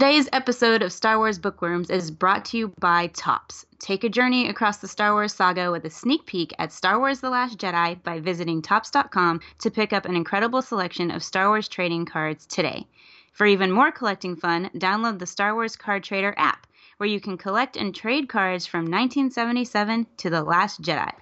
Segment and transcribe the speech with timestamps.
[0.00, 3.66] Today's episode of Star Wars Bookworms is brought to you by Topps.
[3.78, 7.20] Take a journey across the Star Wars saga with a sneak peek at Star Wars
[7.20, 11.68] The Last Jedi by visiting Topps.com to pick up an incredible selection of Star Wars
[11.68, 12.86] trading cards today.
[13.32, 17.36] For even more collecting fun, download the Star Wars Card Trader app, where you can
[17.36, 21.12] collect and trade cards from 1977 to The Last Jedi.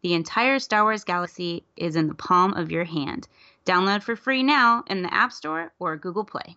[0.00, 3.28] The entire Star Wars galaxy is in the palm of your hand.
[3.66, 6.56] Download for free now in the App Store or Google Play.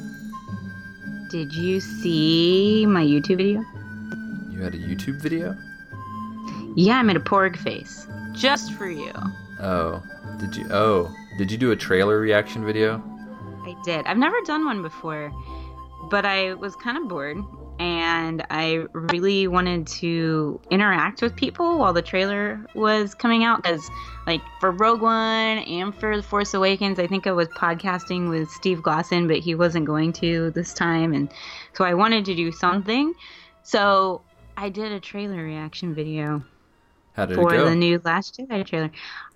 [1.31, 3.63] did you see my YouTube video?
[4.51, 5.57] you had a YouTube video?
[6.75, 9.13] Yeah, I made a porg face just for you.
[9.61, 10.03] Oh,
[10.41, 10.67] did you?
[10.71, 13.01] Oh, did you do a trailer reaction video?
[13.63, 14.05] I did.
[14.07, 15.31] I've never done one before,
[16.09, 17.37] but I was kind of bored
[17.81, 23.89] and I really wanted to interact with people while the trailer was coming out because
[24.27, 28.51] like for Rogue One and for The Force Awakens, I think I was podcasting with
[28.51, 31.31] Steve Glosson, but he wasn't going to this time and
[31.73, 33.15] so I wanted to do something.
[33.63, 34.21] So
[34.55, 36.43] I did a trailer reaction video
[37.13, 37.65] How did for it go?
[37.69, 38.91] the new Last Jedi trailer.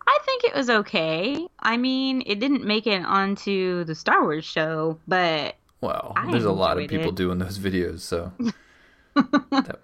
[0.08, 1.48] I think it was okay.
[1.58, 5.56] I mean, it didn't make it onto the Star Wars show, but
[5.86, 7.16] Wow, I there's a lot of people it.
[7.16, 8.32] doing those videos, so.
[9.16, 9.80] That-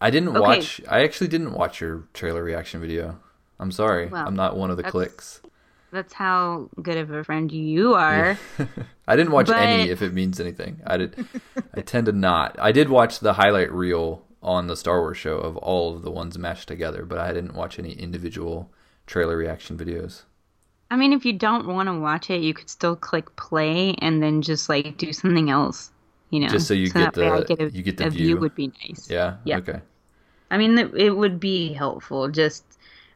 [0.00, 0.40] I didn't Okay.
[0.40, 0.80] watch.
[0.88, 3.18] I actually didn't watch your trailer reaction video.
[3.58, 4.06] I'm sorry.
[4.08, 5.40] Well, I'm not one of the that's- clicks.
[5.90, 8.38] that's how good of a friend you are.
[9.08, 10.80] I didn't watch But- any, if it means anything.
[10.86, 11.26] I did.
[11.74, 12.56] I tend to not.
[12.60, 16.10] I did watch the highlight reel on the Star Wars show of all of the
[16.10, 18.70] ones mashed together, but I didn't watch any individual
[19.06, 20.22] trailer reaction videos.
[20.90, 24.22] I mean, if you don't want to watch it, you could still click play and
[24.22, 25.90] then just like do something else.
[26.30, 28.36] You know, Just so you that get the- get a, you get the a view.
[28.36, 29.08] would be nice.
[29.10, 29.36] Yeah.
[29.44, 29.58] Yeah.
[29.58, 29.80] Okay.
[30.50, 32.64] I mean, it, it would be helpful just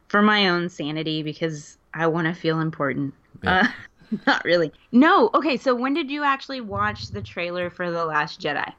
[0.07, 3.13] for my own sanity because I want to feel important.
[3.43, 3.67] Yeah.
[4.11, 4.71] Uh, not really.
[4.91, 5.29] No.
[5.33, 5.57] Okay.
[5.57, 8.71] So when did you actually watch the trailer for The Last Jedi?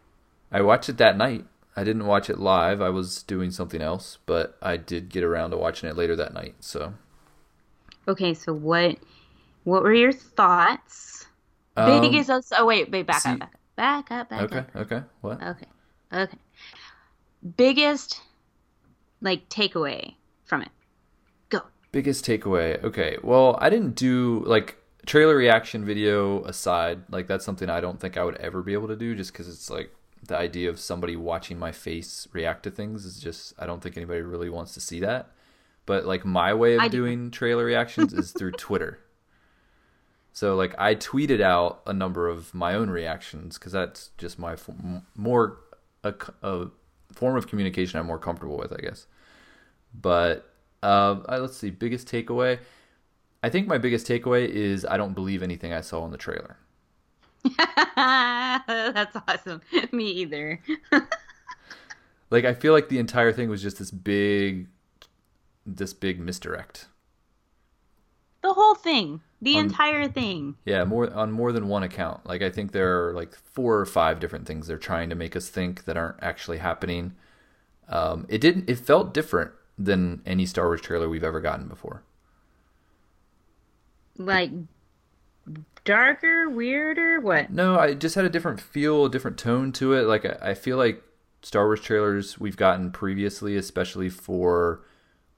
[0.50, 1.44] I watched it that night.
[1.76, 2.82] I didn't watch it live.
[2.82, 6.34] I was doing something else, but I did get around to watching it later that
[6.34, 6.54] night.
[6.60, 6.92] So,
[8.09, 8.35] Okay.
[8.35, 8.99] So what?
[9.65, 11.27] What were your thoughts?
[11.77, 12.31] um, Biggest.
[12.57, 13.07] Oh wait, wait.
[13.07, 13.51] Back see- up.
[13.77, 14.29] Back up.
[14.29, 14.31] Back up.
[14.31, 14.77] Back okay, up.
[14.77, 15.43] okay, what?
[15.43, 15.67] Okay.
[16.13, 16.39] Okay.
[17.57, 18.21] Biggest
[19.21, 20.15] like takeaway
[20.45, 20.71] from it.
[21.49, 21.63] Go.
[21.91, 22.83] Biggest takeaway.
[22.85, 23.19] Okay.
[23.23, 24.77] Well, I didn't do like
[25.07, 27.03] trailer reaction video aside.
[27.11, 29.49] Like that's something I don't think I would ever be able to do just cuz
[29.49, 33.67] it's like the idea of somebody watching my face react to things is just I
[33.67, 35.31] don't think anybody really wants to see that.
[35.87, 39.00] But like my way of doing trailer reactions is through Twitter.
[40.32, 44.56] So like I tweeted out a number of my own reactions cuz that's just my
[45.15, 45.59] more
[46.04, 46.69] a, a
[47.12, 49.06] form of communication I'm more comfortable with, I guess.
[49.94, 50.48] But
[50.82, 52.59] uh, uh, let's see, biggest takeaway.
[53.42, 56.56] I think my biggest takeaway is I don't believe anything I saw in the trailer.
[57.56, 59.60] That's awesome.
[59.92, 60.60] Me either.
[62.31, 64.69] Like I feel like the entire thing was just this big,
[65.67, 66.87] this big misdirect.
[68.43, 69.21] The whole thing.
[69.41, 70.56] The Um, entire thing.
[70.65, 72.27] Yeah, more on more than one account.
[72.27, 75.37] Like I think there are like four or five different things they're trying to make
[75.37, 77.15] us think that aren't actually happening.
[77.89, 78.69] Um, it didn't.
[78.69, 82.03] It felt different than any Star Wars trailer we've ever gotten before.
[84.19, 84.51] Like
[85.84, 87.51] darker, weirder, what?
[87.51, 90.03] No, I just had a different feel, a different tone to it.
[90.03, 91.03] Like I, I feel like
[91.43, 94.83] Star Wars trailers we've gotten previously, especially for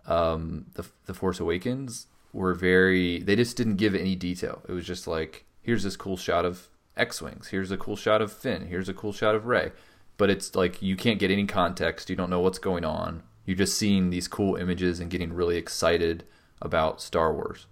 [0.07, 3.21] um, the the Force Awakens, were very.
[3.21, 4.63] They just didn't give any detail.
[4.69, 7.49] It was just like, here's this cool shot of X wings.
[7.49, 8.67] Here's a cool shot of Finn.
[8.67, 9.73] Here's a cool shot of Rey.
[10.17, 12.11] But it's like you can't get any context.
[12.11, 13.23] You don't know what's going on.
[13.47, 16.25] You're just seeing these cool images and getting really excited
[16.63, 17.67] about Star Wars.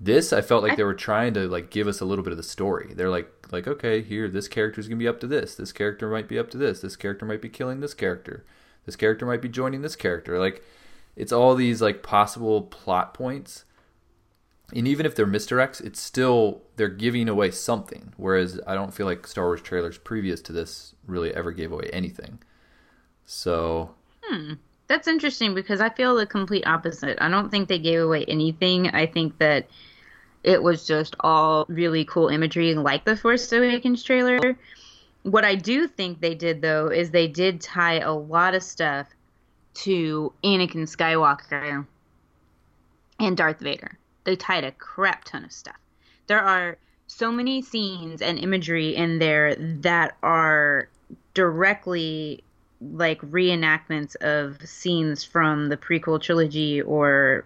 [0.00, 2.36] This I felt like they were trying to like give us a little bit of
[2.36, 2.92] the story.
[2.94, 5.54] They're like like okay, here this character's going to be up to this.
[5.54, 6.80] This character might be up to this.
[6.80, 8.44] This character might be killing this character.
[8.84, 10.38] This character might be joining this character.
[10.38, 10.62] Like
[11.18, 13.64] it's all these like possible plot points.
[14.74, 18.14] And even if they're misdirects, it's still they're giving away something.
[18.16, 21.90] Whereas I don't feel like Star Wars trailers previous to this really ever gave away
[21.92, 22.38] anything.
[23.26, 24.54] So hmm.
[24.86, 27.18] That's interesting because I feel the complete opposite.
[27.20, 28.88] I don't think they gave away anything.
[28.88, 29.68] I think that
[30.44, 34.56] it was just all really cool imagery like the Force Awakens trailer.
[35.24, 39.08] what I do think they did though is they did tie a lot of stuff
[39.84, 41.86] to Anakin Skywalker
[43.20, 43.98] and Darth Vader.
[44.24, 45.76] They tied a crap ton of stuff.
[46.26, 46.76] There are
[47.06, 50.88] so many scenes and imagery in there that are
[51.34, 52.42] directly
[52.80, 57.44] like reenactments of scenes from the prequel trilogy or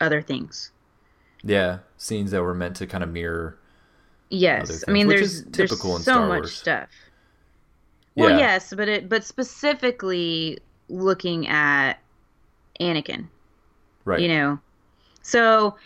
[0.00, 0.70] other things.
[1.42, 3.58] Yeah, scenes that were meant to kind of mirror.
[4.28, 6.52] Yes, I mean there's there's in so Star much Wars.
[6.54, 6.88] stuff.
[8.14, 8.38] Well, Yeah.
[8.38, 10.58] yes, but it but specifically
[10.90, 11.94] looking at
[12.80, 13.28] Anakin,
[14.04, 14.20] Right.
[14.20, 14.58] you know.
[15.22, 15.76] So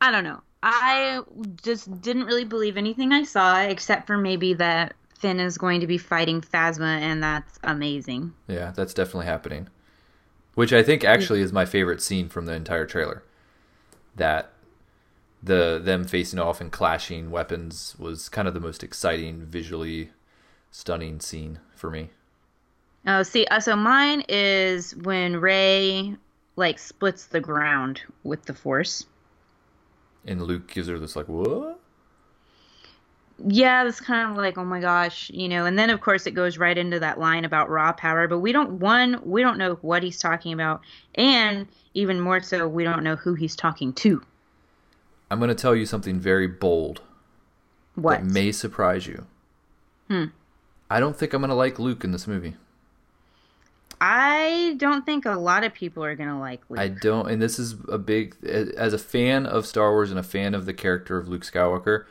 [0.00, 0.40] I don't know.
[0.62, 1.20] I
[1.62, 5.86] just didn't really believe anything I saw except for maybe that Finn is going to
[5.86, 8.32] be fighting Phasma and that's amazing.
[8.48, 9.68] Yeah, that's definitely happening.
[10.54, 13.22] Which I think actually is my favorite scene from the entire trailer.
[14.16, 14.52] That
[15.42, 20.10] the them facing off and clashing weapons was kind of the most exciting, visually
[20.70, 22.10] stunning scene for me.
[23.06, 26.16] Oh, see, uh, so mine is when Rey
[26.56, 29.06] like splits the ground with the Force.
[30.26, 31.80] And Luke gives her this like, "What?"
[33.38, 36.32] yeah, it's kind of like, oh my gosh, you know, and then of course it
[36.32, 39.74] goes right into that line about raw power, but we don't one, we don't know
[39.82, 40.82] what he's talking about,
[41.16, 44.22] and even more so, we don't know who he's talking to.
[45.30, 47.00] I'm going to tell you something very bold
[47.96, 48.20] What?
[48.20, 49.26] that may surprise you.
[50.08, 50.26] Hmm.
[50.90, 52.56] I don't think I'm going to like Luke in this movie.
[54.06, 56.78] I don't think a lot of people are gonna like Luke.
[56.78, 58.36] I don't, and this is a big.
[58.44, 62.04] As a fan of Star Wars and a fan of the character of Luke Skywalker,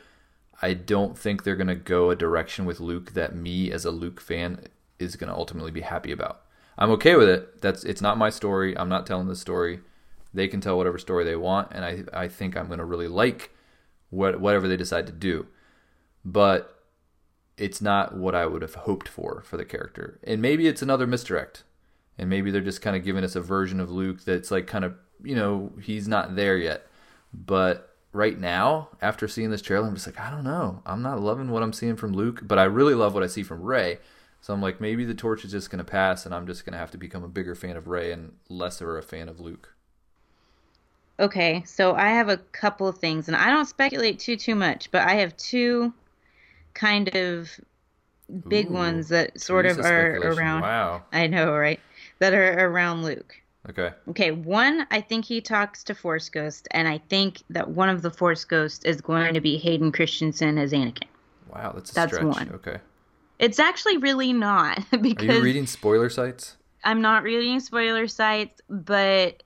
[0.60, 4.20] I don't think they're gonna go a direction with Luke that me as a Luke
[4.20, 4.66] fan
[4.98, 6.40] is gonna ultimately be happy about.
[6.76, 7.62] I'm okay with it.
[7.62, 8.76] That's it's not my story.
[8.76, 9.78] I'm not telling the story.
[10.32, 13.52] They can tell whatever story they want, and I I think I'm gonna really like
[14.10, 15.46] what whatever they decide to do.
[16.24, 16.76] But
[17.56, 21.06] it's not what I would have hoped for for the character, and maybe it's another
[21.06, 21.62] misdirect
[22.18, 24.84] and maybe they're just kind of giving us a version of Luke that's like kind
[24.84, 26.86] of you know he's not there yet.
[27.32, 30.82] But right now, after seeing this trailer, I'm just like I don't know.
[30.86, 33.42] I'm not loving what I'm seeing from Luke, but I really love what I see
[33.42, 33.98] from Rey.
[34.40, 36.90] So I'm like maybe the torch is just gonna pass, and I'm just gonna have
[36.92, 39.74] to become a bigger fan of Rey and lesser a fan of Luke.
[41.18, 44.90] Okay, so I have a couple of things, and I don't speculate too too much,
[44.90, 45.94] but I have two
[46.74, 47.50] kind of
[48.48, 50.62] big Ooh, ones that sort of are around.
[50.62, 51.04] Wow.
[51.12, 51.80] I know, right?
[52.20, 53.34] That are around Luke.
[53.68, 53.92] Okay.
[54.08, 58.02] Okay, one, I think he talks to Force Ghost, and I think that one of
[58.02, 61.04] the Force Ghosts is going to be Hayden Christensen as Anakin.
[61.52, 62.26] Wow, that's a That's stretch.
[62.26, 62.50] one.
[62.54, 62.78] Okay.
[63.38, 66.56] It's actually really not Are because you reading spoiler sites?
[66.84, 69.42] I'm not reading spoiler sites, but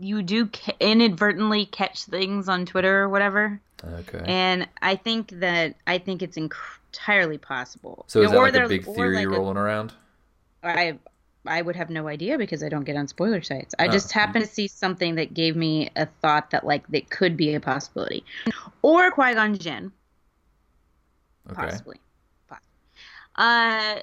[0.00, 0.50] you do
[0.80, 4.22] inadvertently catch things on Twitter or whatever, Okay.
[4.26, 8.04] and I think that I think it's entirely possible.
[8.08, 9.92] so is that Or like a big theory like a- rolling around?
[10.64, 10.98] I
[11.46, 13.74] I would have no idea because I don't get on spoiler sites.
[13.78, 13.90] I Oh.
[13.90, 17.54] just happened to see something that gave me a thought that like that could be
[17.54, 18.24] a possibility,
[18.82, 19.92] or Qui Gon Jinn,
[21.50, 21.54] Okay.
[21.62, 21.96] possibly.
[23.34, 24.00] Uh,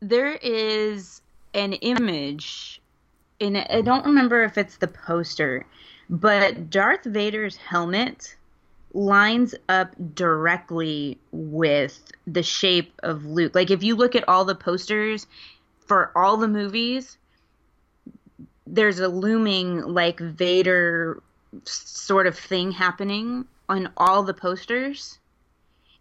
[0.00, 1.20] there is
[1.54, 2.80] an image,
[3.40, 5.66] and I don't remember if it's the poster,
[6.08, 8.36] but Darth Vader's helmet
[8.92, 13.54] lines up directly with the shape of Luke.
[13.54, 15.26] Like if you look at all the posters
[15.86, 17.18] for all the movies,
[18.66, 21.22] there's a looming like Vader
[21.64, 25.18] sort of thing happening on all the posters.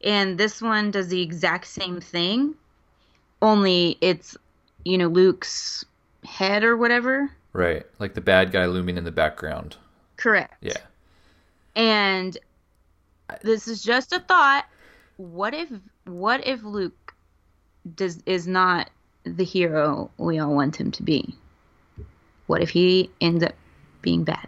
[0.03, 2.55] And this one does the exact same thing,
[3.41, 4.37] only it's,
[4.83, 5.85] you know, Luke's
[6.25, 7.31] head or whatever.
[7.53, 7.85] Right.
[7.99, 9.77] Like the bad guy looming in the background.
[10.17, 10.55] Correct.
[10.61, 10.77] Yeah.
[11.75, 12.37] And
[13.41, 14.65] this is just a thought.
[15.17, 15.69] What if
[16.05, 17.13] what if Luke
[17.95, 18.89] does is not
[19.25, 21.35] the hero we all want him to be?
[22.47, 23.53] What if he ends up
[24.01, 24.47] being bad?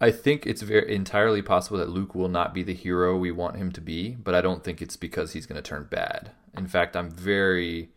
[0.00, 3.56] I think it's very entirely possible that Luke will not be the hero we want
[3.56, 6.32] him to be, but I don't think it's because he's going to turn bad.
[6.56, 7.90] In fact, I'm very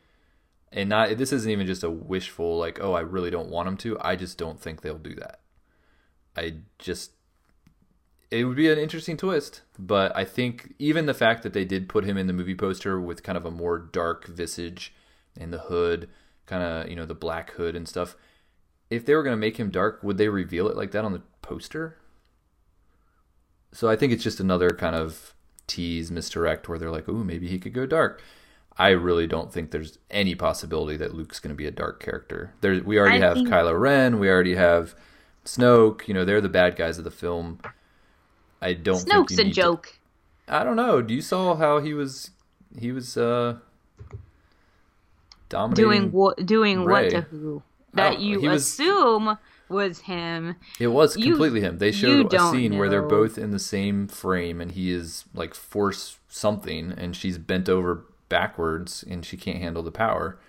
[0.72, 3.78] and not this isn't even just a wishful like, oh, I really don't want him
[3.78, 3.98] to.
[4.00, 5.40] I just don't think they'll do that.
[6.38, 7.12] I just
[8.32, 11.90] it would be an interesting twist, but I think even the fact that they did
[11.90, 14.94] put him in the movie poster with kind of a more dark visage
[15.40, 16.10] and the hood,
[16.46, 18.16] kind of, you know, the black hood and stuff,
[18.90, 21.14] if they were going to make him dark, would they reveal it like that on
[21.14, 21.98] the poster?
[23.72, 25.34] So I think it's just another kind of
[25.68, 28.22] tease misdirect where they're like, "Ooh, maybe he could go dark."
[28.78, 32.54] I really don't think there's any possibility that Luke's going to be a dark character.
[32.62, 34.96] There, we already I have think- Kylo Ren, we already have
[35.46, 36.08] Snoke.
[36.08, 37.60] You know, they're the bad guys of the film.
[38.62, 38.98] I don't.
[38.98, 40.00] think Snoke's a need to- joke.
[40.48, 41.02] I don't know.
[41.04, 42.32] Do you saw how he was?
[42.80, 43.58] He was uh,
[45.50, 45.84] dominating.
[45.90, 49.38] doing what doing what to who oh, that don't- you was- assume
[49.68, 50.56] was him.
[50.80, 51.78] It was You- completely him.
[51.78, 55.26] They you showed a scene where they're both in the same frame, and he is
[55.34, 60.40] like force something, and she's bent over backwards, and she can't handle the power.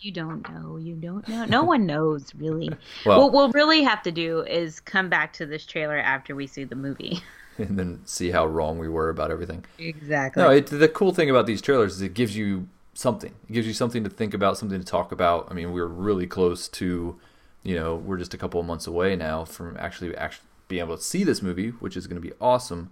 [0.00, 0.76] You don't know.
[0.76, 1.44] You don't know.
[1.46, 2.70] No one knows really.
[3.06, 6.46] Well- what we'll really have to do is come back to this trailer after we
[6.46, 7.20] see the movie.
[7.58, 9.64] and then see how wrong we were about everything.
[9.80, 10.40] Exactly.
[10.40, 12.68] No, it, the cool thing about these trailers is it gives you
[12.98, 13.32] something.
[13.48, 15.46] It gives you something to think about, something to talk about.
[15.48, 17.16] I mean, we're really close to,
[17.62, 20.96] you know, we're just a couple of months away now from actually actually being able
[20.96, 22.90] to see this movie, which is going to be awesome.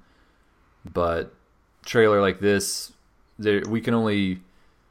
[0.85, 1.35] But
[1.85, 2.93] trailer like this,
[3.37, 4.43] there we can only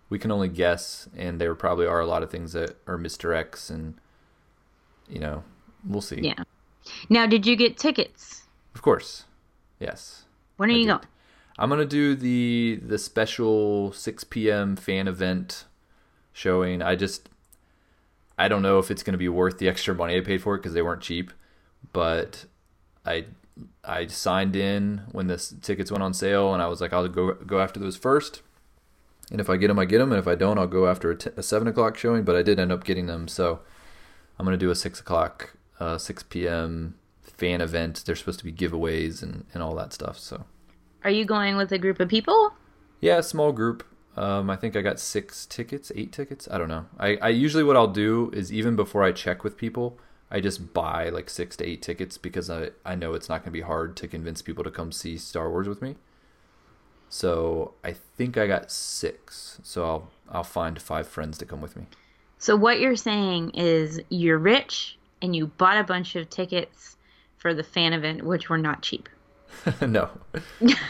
[0.10, 3.70] we can only guess, and there probably are a lot of things that are misdirects,
[3.70, 3.94] and
[5.08, 5.44] you know,
[5.88, 6.20] we'll see.
[6.22, 6.44] yeah.
[7.10, 8.44] Now, did you get tickets?
[8.76, 9.24] Of course,
[9.80, 10.26] yes.
[10.58, 10.90] When are I you did.
[10.90, 11.08] going?
[11.58, 14.76] I'm gonna do the the special 6 p.m.
[14.76, 15.66] fan event
[16.34, 16.82] showing.
[16.82, 17.30] I just
[18.38, 20.60] I don't know if it's gonna be worth the extra money I paid for it
[20.60, 21.32] because they weren't cheap,
[21.94, 22.46] but
[23.06, 23.26] I
[23.84, 27.34] I signed in when the tickets went on sale and I was like I'll go
[27.34, 28.42] go after those first.
[29.32, 30.12] And if I get them, I get them.
[30.12, 32.24] And if I don't, I'll go after a, t- a seven o'clock showing.
[32.24, 33.62] But I did end up getting them, so
[34.38, 36.96] I'm gonna do a six o'clock, uh, six p.m.
[37.24, 38.04] fan event.
[38.06, 40.20] There's supposed to be giveaways and and all that stuff.
[40.20, 40.46] So
[41.06, 42.52] Are you going with a group of people?
[43.00, 43.84] yeah, small group.
[44.18, 46.48] Um, I think I got six tickets, eight tickets.
[46.50, 46.88] I don't know.
[46.98, 50.00] I, I usually what I'll do is even before I check with people,
[50.32, 53.52] I just buy like six to eight tickets because I, I know it's not going
[53.52, 55.96] to be hard to convince people to come see Star Wars with me.
[57.08, 59.60] So I think I got six.
[59.62, 61.86] So I'll I'll find five friends to come with me.
[62.40, 66.98] So what you're saying is you're rich and you bought a bunch of tickets
[67.38, 69.08] for the fan event, which were not cheap.
[69.82, 70.10] no,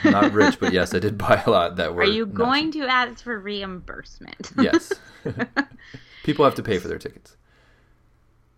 [0.04, 2.04] not rich, but yes, I did buy a lot that were.
[2.04, 4.52] Are you going to ask for reimbursement?
[4.62, 4.94] Yes.
[6.24, 7.36] people have to pay for their tickets.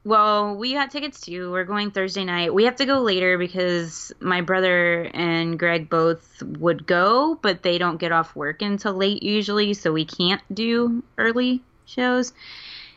[0.03, 1.51] Well, we got tickets too.
[1.51, 2.53] We're going Thursday night.
[2.53, 7.77] We have to go later because my brother and Greg both would go, but they
[7.77, 12.31] don't get off work until late usually, so we can't do early shows.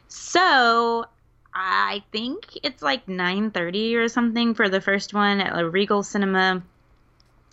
[0.07, 1.07] So,
[1.52, 6.62] I think it's like 9:30 or something for the first one at a Regal Cinema.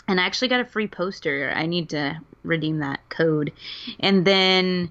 [0.08, 1.52] And I actually got a free poster.
[1.56, 3.52] I need to redeem that code.
[4.00, 4.90] And then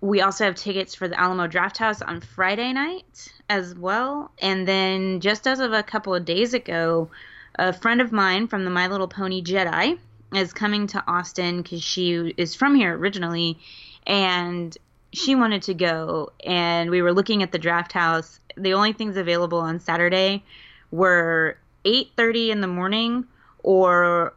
[0.00, 4.30] we also have tickets for the Alamo Draft House on Friday night as well.
[4.38, 7.10] And then just as of a couple of days ago,
[7.56, 9.98] a friend of mine from the My Little Pony Jedi
[10.34, 13.58] is coming to Austin because she is from here originally,
[14.06, 14.76] and
[15.12, 16.32] she wanted to go.
[16.44, 18.40] And we were looking at the Draft House.
[18.56, 20.44] The only things available on Saturday
[20.90, 23.26] were 8:30 in the morning
[23.64, 24.32] or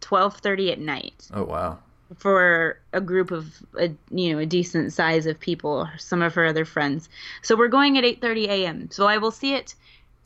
[0.00, 1.78] 12:30 at night Oh wow.
[2.16, 6.46] for a group of a you know a decent size of people some of her
[6.46, 7.08] other friends
[7.42, 8.88] so we're going at 8:30 a.m.
[8.90, 9.74] so I will see it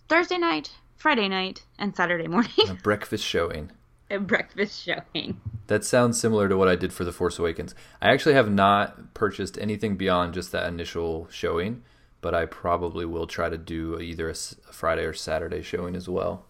[0.09, 3.73] Thursday night Friday night and Saturday morning A breakfast showing.
[4.11, 7.75] at breakfast showing That sounds similar to what I did for The Force Awakens.
[8.03, 11.83] I actually have not purchased anything beyond just that initial showing,
[12.21, 16.45] but I probably will try to do either a Friday or Saturday showing as well.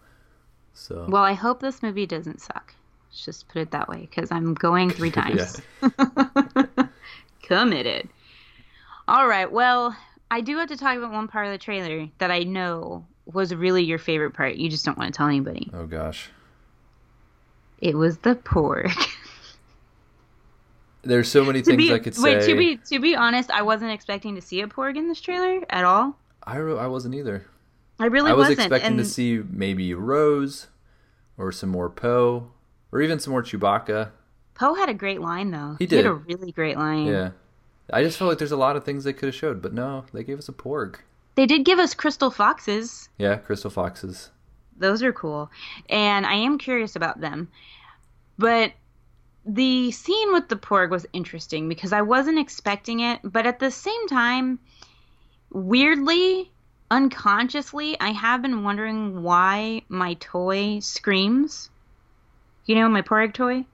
[0.73, 1.05] So.
[1.07, 2.73] Well I hope this movie doesn't suck.
[3.09, 5.61] Let's just put it that way cuz I'm going 3 times.
[7.43, 8.09] Committed.
[9.07, 9.95] All right well
[10.31, 13.53] I do have to talk about one part of the trailer that I know was
[13.53, 14.55] really your favorite part.
[14.55, 15.69] You just don't want to tell anybody.
[15.73, 16.31] Oh gosh,
[17.79, 18.91] it was the porg.
[21.03, 22.51] There's so many things be, I could wait, say.
[22.51, 25.61] to be to be honest, I wasn't expecting to see a porg in this trailer
[25.69, 26.17] at all.
[26.43, 27.45] I I wasn't either.
[27.99, 28.59] I really I was wasn't.
[28.59, 30.67] expecting and to see maybe Rose,
[31.37, 32.51] or some more Poe,
[32.91, 34.09] or even some more Chewbacca.
[34.55, 35.75] Poe had a great line though.
[35.79, 36.05] He He had did.
[36.05, 37.07] a really great line.
[37.07, 37.31] Yeah,
[37.91, 40.05] I just felt like there's a lot of things they could have showed, but no,
[40.13, 40.97] they gave us a Porg.
[41.35, 43.09] They did give us crystal foxes.
[43.17, 44.29] Yeah, Crystal Foxes.
[44.77, 45.49] Those are cool.
[45.89, 47.47] And I am curious about them.
[48.37, 48.73] But
[49.43, 53.71] the scene with the porg was interesting because I wasn't expecting it, but at the
[53.71, 54.59] same time,
[55.51, 56.51] weirdly,
[56.91, 61.69] unconsciously, I have been wondering why my toy screams.
[62.65, 63.65] You know, my porg toy?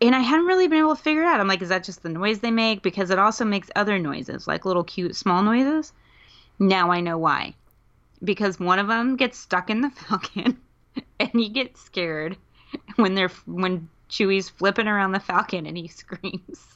[0.00, 1.40] And I hadn't really been able to figure it out.
[1.40, 2.82] I'm like, is that just the noise they make?
[2.82, 5.92] Because it also makes other noises, like little cute small noises.
[6.58, 7.54] Now I know why.
[8.22, 10.60] Because one of them gets stuck in the falcon
[11.18, 12.36] and he gets scared
[12.96, 16.66] when they're when Chewie's flipping around the falcon and he screams.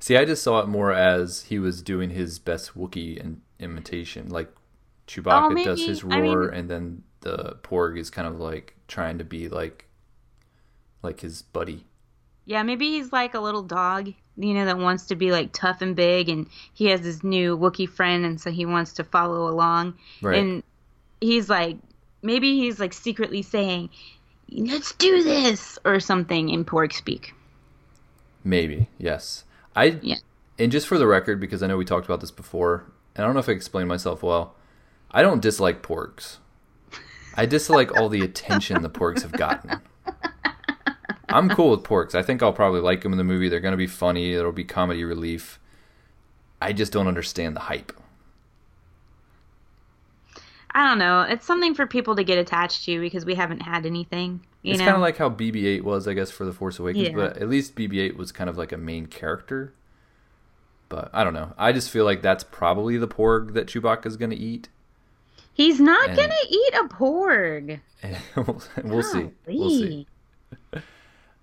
[0.00, 4.28] See, I just saw it more as he was doing his best Wookiee in- imitation,
[4.28, 4.48] like
[5.08, 8.76] Chewbacca Oh, does his I mean- roar, and then the Porg is kind of like
[8.86, 9.86] trying to be like,
[11.02, 11.86] like his buddy.
[12.44, 15.82] Yeah, maybe he's like a little dog, you know, that wants to be like tough
[15.82, 19.48] and big, and he has his new Wookiee friend, and so he wants to follow
[19.48, 19.94] along.
[20.22, 20.38] Right.
[20.38, 20.62] And
[21.20, 21.76] he's like,
[22.22, 23.90] maybe he's like secretly saying,
[24.50, 27.34] "Let's do this" or something in Porg speak.
[28.44, 29.44] Maybe, yes.
[29.76, 30.16] I Yeah.
[30.58, 32.84] and just for the record, because I know we talked about this before,
[33.14, 34.54] and I don't know if I explained myself well.
[35.10, 36.38] I don't dislike porgs.
[37.34, 39.80] I dislike all the attention the porgs have gotten.
[41.28, 42.14] I'm cool with porgs.
[42.14, 43.48] I think I'll probably like them in the movie.
[43.48, 44.32] They're going to be funny.
[44.32, 45.60] It'll be comedy relief.
[46.60, 47.92] I just don't understand the hype.
[50.72, 51.22] I don't know.
[51.22, 54.40] It's something for people to get attached to because we haven't had anything.
[54.62, 57.08] You it's kind of like how BB-8 was, I guess, for the Force Awakens.
[57.08, 57.14] Yeah.
[57.14, 59.72] But at least BB-8 was kind of like a main character.
[60.88, 61.52] But I don't know.
[61.58, 64.68] I just feel like that's probably the porg that Chewbacca's going to eat.
[65.58, 67.80] He's not and- gonna eat a porg.
[68.36, 69.28] we'll, we'll see.
[69.46, 70.06] We'll see.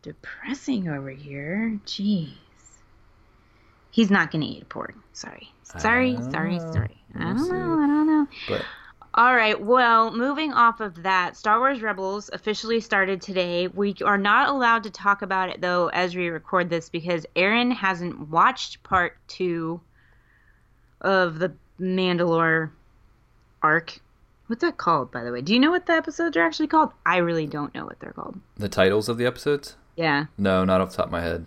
[0.02, 1.80] Depressing over here.
[1.86, 2.30] Jeez.
[3.92, 4.94] He's not gonna eat a porg.
[5.14, 5.52] Sorry.
[5.64, 6.98] Sorry, sorry, sorry.
[7.16, 7.52] I We'll don't see.
[7.52, 7.80] know.
[7.80, 8.28] I don't know.
[8.48, 8.62] But
[9.16, 9.60] All right.
[9.60, 13.68] Well, moving off of that, Star Wars Rebels officially started today.
[13.68, 17.72] We are not allowed to talk about it though as we record this because Aaron
[17.72, 19.82] hasn't watched part two
[21.02, 22.72] of the Mandalore
[23.64, 24.00] arc.
[24.48, 25.42] What's that called, by the way?
[25.42, 26.92] Do you know what the episodes are actually called?
[27.06, 28.40] I really don't know what they're called.
[28.58, 29.76] the titles of the episodes?
[29.96, 30.26] Yeah.
[30.38, 31.46] No, not off the top of my head.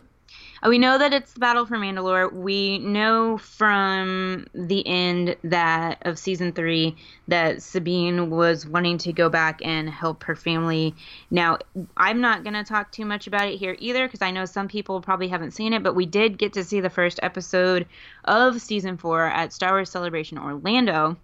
[0.62, 2.32] Uh, We know that it's the Battle for Mandalore.
[2.32, 6.96] We know from the end that of season three
[7.28, 10.94] that Sabine was wanting to go back and help her family.
[11.30, 11.58] Now,
[11.96, 14.66] I'm not going to talk too much about it here either because I know some
[14.66, 17.86] people probably haven't seen it, but we did get to see the first episode
[18.24, 21.16] of season four at Star Wars Celebration Orlando.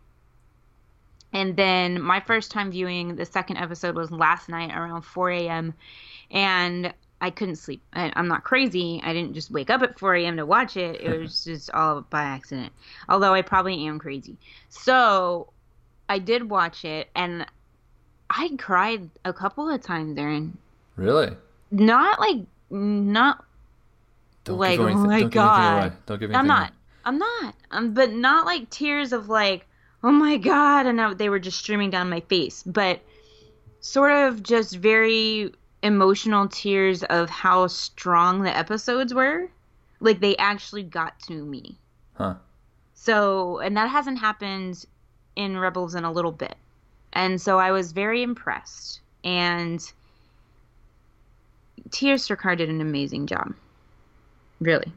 [1.35, 5.75] And then my first time viewing the second episode was last night around 4 a.m.
[6.31, 7.83] And I couldn't sleep.
[7.93, 9.01] I, I'm not crazy.
[9.05, 10.37] I didn't just wake up at 4 a.m.
[10.37, 11.01] to watch it.
[11.01, 12.73] It was just all by accident.
[13.09, 14.37] Although I probably am crazy.
[14.69, 15.53] So
[16.09, 17.45] I did watch it and
[18.31, 20.57] I cried a couple of times, Aaron.
[20.97, 21.37] Really?
[21.73, 23.45] Not like, not
[24.45, 25.79] Don't like, give oh my don't give God.
[25.79, 25.97] away.
[26.07, 26.69] Don't give me anything I'm not.
[26.69, 26.77] away.
[27.07, 27.55] I'm not.
[27.73, 29.67] Um, but not like tears of like,
[30.05, 32.63] oh my god, and I, they were just streaming down my face.
[32.63, 33.01] But
[33.81, 39.49] sort of just very emotional tears of how strong the episodes were.
[40.01, 41.79] Like they actually got to me.
[42.15, 42.35] Huh.
[42.95, 44.85] So, and that hasn't happened
[45.37, 46.55] in Rebels in a little bit.
[47.13, 49.01] And so I was very impressed.
[49.25, 49.81] And
[51.91, 53.55] Tiya Sircar did an amazing job.
[54.61, 54.93] Really.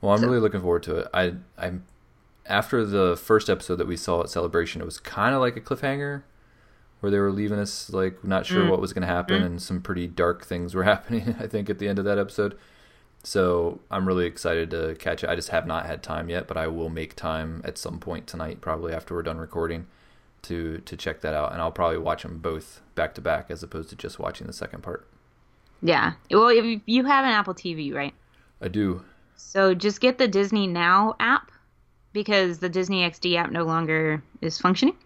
[0.00, 1.08] Well, I'm So- really looking forward to it.
[1.14, 1.84] I I'm
[2.46, 5.60] after the first episode that we saw at Celebration, it was kind of like a
[5.60, 6.22] cliffhanger
[7.00, 8.46] where they were leaving us like not Mm.
[8.46, 11.68] sure what was going to happen and some pretty dark things were happening, I think
[11.70, 12.56] at the end of that episode.
[13.22, 15.30] So, I'm really excited to catch it.
[15.30, 18.26] I just have not had time yet, but I will make time at some point
[18.26, 19.86] tonight probably after we're done recording
[20.42, 23.62] to to check that out and I'll probably watch them both back to back as
[23.62, 25.06] opposed to just watching the second part.
[25.80, 26.12] Yeah.
[26.30, 28.12] Well, you have an Apple TV, right?
[28.60, 29.02] I do.
[29.36, 31.50] So just get the Disney Now app
[32.14, 34.96] because the Disney XD app no longer is functioning.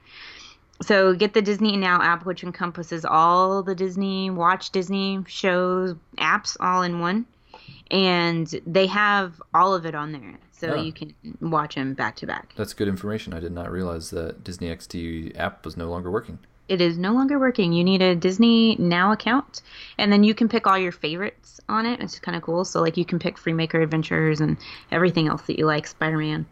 [0.81, 6.57] So get the Disney Now app, which encompasses all the Disney, watch Disney shows, apps
[6.61, 7.27] all in one.
[7.91, 10.39] And they have all of it on there.
[10.53, 10.75] So Oh.
[10.83, 12.53] you can watch them back to back.
[12.57, 13.33] That's good information.
[13.33, 16.39] I did not realize that Disney XD app was no longer working.
[16.69, 17.73] It is no longer working.
[17.73, 19.63] You need a Disney Now account,
[19.97, 22.01] and then you can pick all your favorites on it.
[22.01, 22.65] It's kind of cool.
[22.67, 24.59] So like you can pick Freemaker Adventures and
[24.93, 26.45] everything else that you like, Spider Man,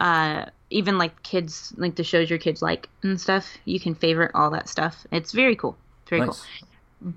[0.00, 3.58] uh, even like kids like the shows your kids like and stuff.
[3.64, 5.06] You can favorite all that stuff.
[5.12, 5.76] It's very cool.
[6.08, 6.36] Very cool.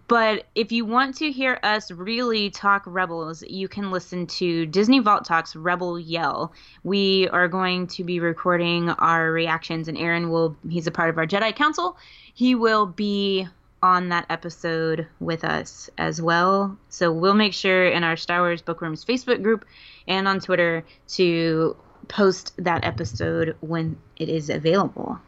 [0.08, 5.00] But if you want to hear us really talk Rebels, you can listen to Disney
[5.00, 6.54] Vault Talks Rebel Yell.
[6.86, 11.18] We are going to be recording our reactions, and Aaron will, he's a part of
[11.18, 11.98] our Jedi Council.
[12.34, 13.46] He will be
[13.82, 16.78] on that episode with us as well.
[16.88, 19.66] So we'll make sure in our Star Wars Bookworms Facebook group
[20.08, 21.76] and on Twitter to
[22.08, 25.20] post that episode when it is available.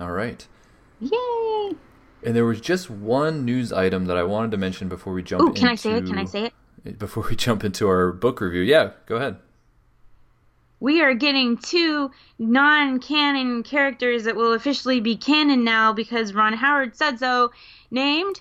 [0.00, 0.46] All right.
[1.00, 1.72] Yay!
[2.24, 5.42] And there was just one news item that I wanted to mention before we jump
[5.42, 6.06] Oh, into can I say it?
[6.06, 6.50] Can I say
[6.84, 6.98] it?
[6.98, 8.62] before we jump into our book review.
[8.62, 9.36] Yeah, go ahead.
[10.80, 12.10] we are getting two
[12.40, 17.52] non-canon characters that will officially be canon now because Ron Howard said so,
[17.90, 18.40] named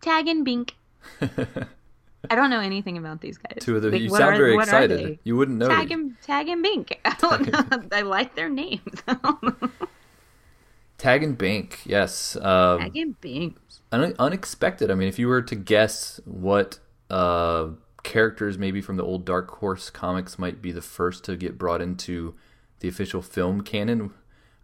[0.00, 0.74] Tag and Bink.
[2.28, 3.58] I don't know anything about these guys.
[3.60, 5.18] Two of the Like, you sound are- very excited.
[5.24, 5.68] You wouldn't know.
[5.68, 7.00] Tag and Tag and Bink.
[7.04, 7.82] I don't know.
[7.92, 8.82] I like their names.
[10.98, 11.80] Tag and Bank.
[11.84, 12.36] Yes.
[12.36, 13.56] Um, Tag and Bink.
[13.90, 14.90] un- unexpected.
[14.90, 16.78] I mean, if you were to guess what
[17.08, 17.68] uh,
[18.02, 21.80] characters maybe from the old Dark Horse comics might be the first to get brought
[21.80, 22.34] into
[22.80, 24.12] the official film canon.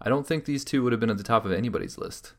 [0.00, 2.34] I don't think these two would have been at the top of anybody's list.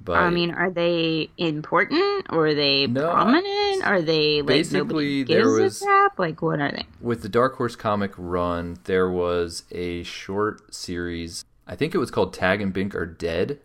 [0.00, 3.84] But I mean, are they important or are they no, prominent?
[3.84, 6.18] Are they like basically there was crap?
[6.18, 6.84] Like what are they?
[7.00, 11.44] With the Dark Horse comic run, there was a short series.
[11.66, 13.58] I think it was called Tag and Bink are Dead.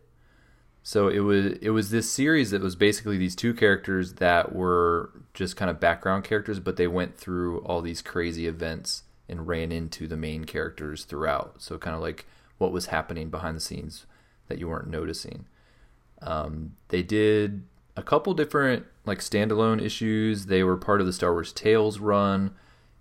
[0.84, 5.12] So it was it was this series that was basically these two characters that were
[5.34, 9.72] just kind of background characters, but they went through all these crazy events and ran
[9.72, 11.62] into the main characters throughout.
[11.62, 12.26] So kind of like
[12.58, 14.06] what was happening behind the scenes
[14.48, 15.46] that you weren't noticing.
[16.22, 17.64] Um, they did
[17.96, 20.46] a couple different like standalone issues.
[20.46, 22.54] They were part of the Star Wars Tales run,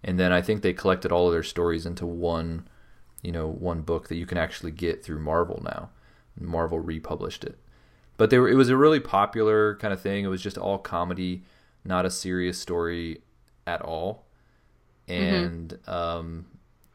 [0.03, 2.69] and then I think they collected all of their stories into one,
[3.23, 5.91] you know, one book that you can actually get through Marvel now.
[6.39, 7.59] Marvel republished it,
[8.17, 10.25] but they were, it was a really popular kind of thing.
[10.25, 11.43] It was just all comedy,
[11.85, 13.21] not a serious story
[13.67, 14.25] at all,
[15.07, 15.23] mm-hmm.
[15.23, 15.91] and mm-hmm.
[15.91, 16.47] um,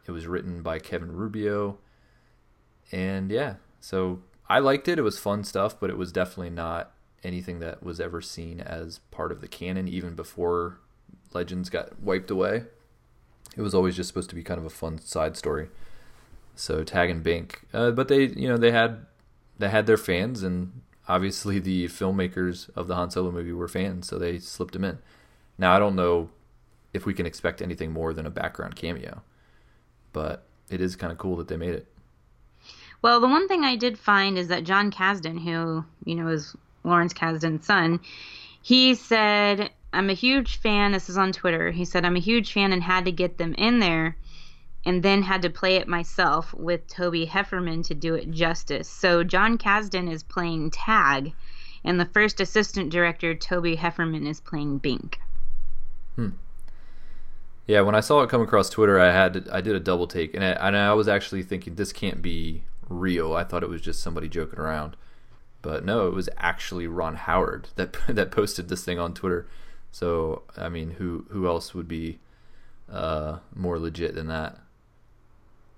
[0.07, 1.77] it was written by Kevin Rubio,
[2.91, 4.99] and yeah, so I liked it.
[4.99, 6.91] It was fun stuff, but it was definitely not
[7.23, 10.79] anything that was ever seen as part of the canon, even before
[11.33, 12.65] Legends got wiped away.
[13.57, 15.69] It was always just supposed to be kind of a fun side story.
[16.55, 19.05] So Tag and Bink, uh, but they, you know, they had
[19.57, 24.07] they had their fans, and obviously the filmmakers of the Han Solo movie were fans,
[24.07, 24.99] so they slipped him in.
[25.57, 26.29] Now I don't know
[26.93, 29.21] if we can expect anything more than a background cameo,
[30.13, 31.87] but it is kind of cool that they made it.
[33.05, 36.55] Well, the one thing I did find is that Jon Kasdan, who, you know, is
[36.83, 37.99] Lawrence Kasdan's son,
[38.63, 40.91] he said, I'm a huge fan.
[40.91, 41.69] This is on Twitter.
[41.69, 44.17] He said, I'm a huge fan and had to get them in there
[44.87, 48.89] and then had to play it myself with Toby Hefferman to do it justice.
[48.89, 51.33] So Jon Kasdan is playing Tag,
[51.83, 55.19] and the first assistant director, Toby Hefferman, is playing Bink.
[56.15, 56.29] Hmm.
[57.67, 60.33] Yeah, when I saw it come across Twitter, I had I did a double take,
[60.33, 63.33] and I, and I was actually thinking this can't be real.
[63.33, 64.95] I thought it was just somebody joking around,
[65.61, 69.47] but no, it was actually Ron Howard that that posted this thing on Twitter.
[69.91, 72.19] So I mean, who who else would be
[72.91, 74.59] uh, more legit than that?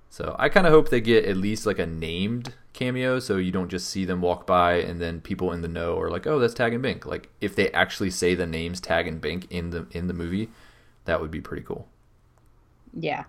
[0.10, 3.52] So I kind of hope they get at least like a named cameo, so you
[3.52, 6.40] don't just see them walk by and then people in the know are like, "Oh,
[6.40, 9.72] that's Tag and Bink." Like if they actually say the names Tag and Bink in
[9.72, 10.50] the in the movie,
[11.06, 11.88] that would be pretty cool.
[12.94, 13.26] Yeah.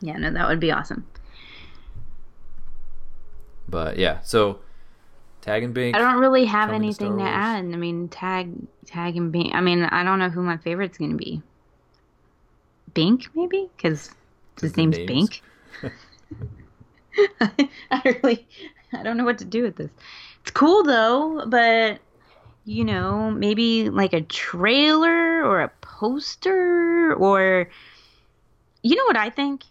[0.00, 1.06] Yeah, no, that would be awesome.
[3.68, 4.60] But yeah, so
[5.40, 5.96] tag and bink.
[5.96, 7.64] I don't really have anything to, to add.
[7.64, 8.52] I mean, tag,
[8.86, 9.54] tag and bink.
[9.54, 11.42] I mean, I don't know who my favorite's gonna be.
[12.94, 14.10] Bink, maybe, because
[14.60, 15.40] his name's names.
[15.82, 15.90] Bink.
[17.90, 18.46] I really,
[18.92, 19.90] I don't know what to do with this.
[20.42, 22.00] It's cool though, but
[22.64, 27.68] you know, maybe like a trailer or a poster or
[28.82, 29.62] you know what I think?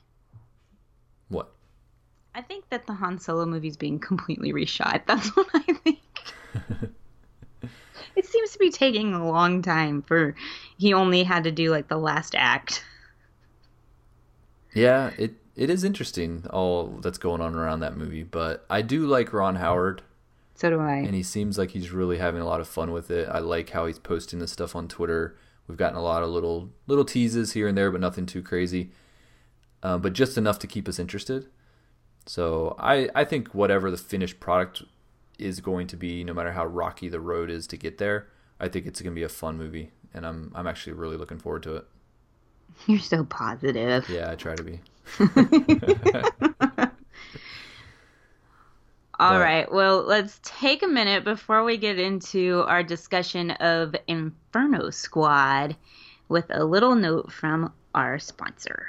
[2.36, 5.04] I think that the Han Solo movie is being completely reshot.
[5.08, 6.00] That's what I think.
[8.15, 10.36] it seems to be taking a long time for
[10.78, 12.84] he only had to do like the last act.
[14.74, 19.08] Yeah, it it is interesting all that's going on around that movie, but I do
[19.08, 20.02] like Ron Howard.
[20.56, 20.95] So do I.
[20.95, 23.30] And he seems like he's really having a lot of fun with it.
[23.30, 25.38] I like how he's posting this stuff on Twitter.
[25.67, 28.91] We've gotten a lot of little little teases here and there, but nothing too crazy.
[29.82, 31.48] Uh, but just enough to keep us interested.
[32.25, 34.83] So I, I think whatever the finished product
[35.38, 38.27] is going to be, no matter how rocky the road is to get there,
[38.59, 41.39] I think it's going to be a fun movie, and I'm I'm actually really looking
[41.39, 41.85] forward to it.
[42.88, 44.09] You're so positive.
[44.09, 44.79] Yeah, I try to be.
[49.17, 49.71] All but, right.
[49.71, 55.75] Well, let's take a minute before we get into our discussion of Inferno Squad
[56.27, 58.88] with a little note from our sponsor.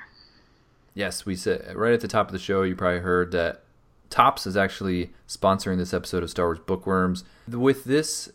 [0.97, 2.63] Yes, we said right at the top of the show.
[2.63, 3.65] You probably heard that
[4.09, 7.23] Topps is actually sponsoring this episode of Star Wars Bookworms.
[7.47, 8.31] With this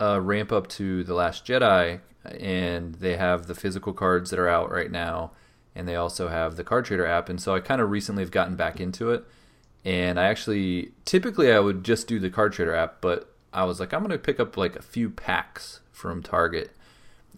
[0.00, 4.48] uh, ramp up to the Last Jedi, and they have the physical cards that are
[4.48, 5.30] out right now,
[5.76, 7.28] and they also have the Card Trader app.
[7.28, 9.24] And so I kind of recently have gotten back into it,
[9.84, 13.78] and I actually typically I would just do the Card Trader app, but I was
[13.78, 16.72] like I'm gonna pick up like a few packs from Target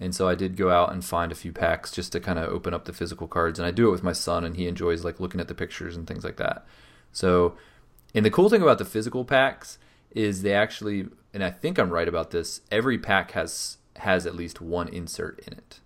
[0.00, 2.48] and so I did go out and find a few packs just to kind of
[2.48, 3.59] open up the physical cards.
[3.59, 5.96] And I do it with my son, and he enjoys like looking at the pictures
[5.96, 6.66] and things like that.
[7.12, 7.57] So,
[8.14, 9.78] and the cool thing about the physical packs
[10.11, 12.61] is they actually, and I think I'm right about this.
[12.70, 15.80] Every pack has has at least one insert in it.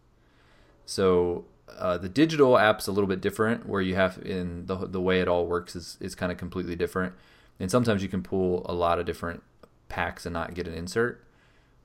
[0.87, 1.44] So
[1.77, 5.21] uh, the digital app's a little bit different, where you have in the the way
[5.21, 7.14] it all works is is kind of completely different.
[7.61, 9.42] And sometimes you can pull a lot of different
[9.88, 11.23] packs and not get an insert.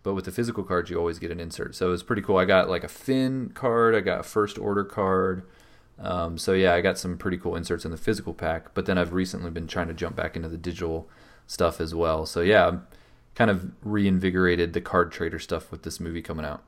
[0.04, 1.76] But with the physical cards, you always get an insert.
[1.76, 2.38] So it was pretty cool.
[2.38, 5.44] I got like a Finn card, I got a First Order card.
[6.00, 8.74] Um, so yeah, I got some pretty cool inserts in the physical pack.
[8.74, 11.08] But then I've recently been trying to jump back into the digital
[11.48, 12.26] stuff as well.
[12.26, 12.80] So yeah,
[13.36, 16.64] kind of reinvigorated the card trader stuff with this movie coming out.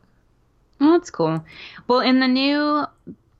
[0.79, 1.43] Oh, that's cool.
[1.87, 2.85] Well, in the new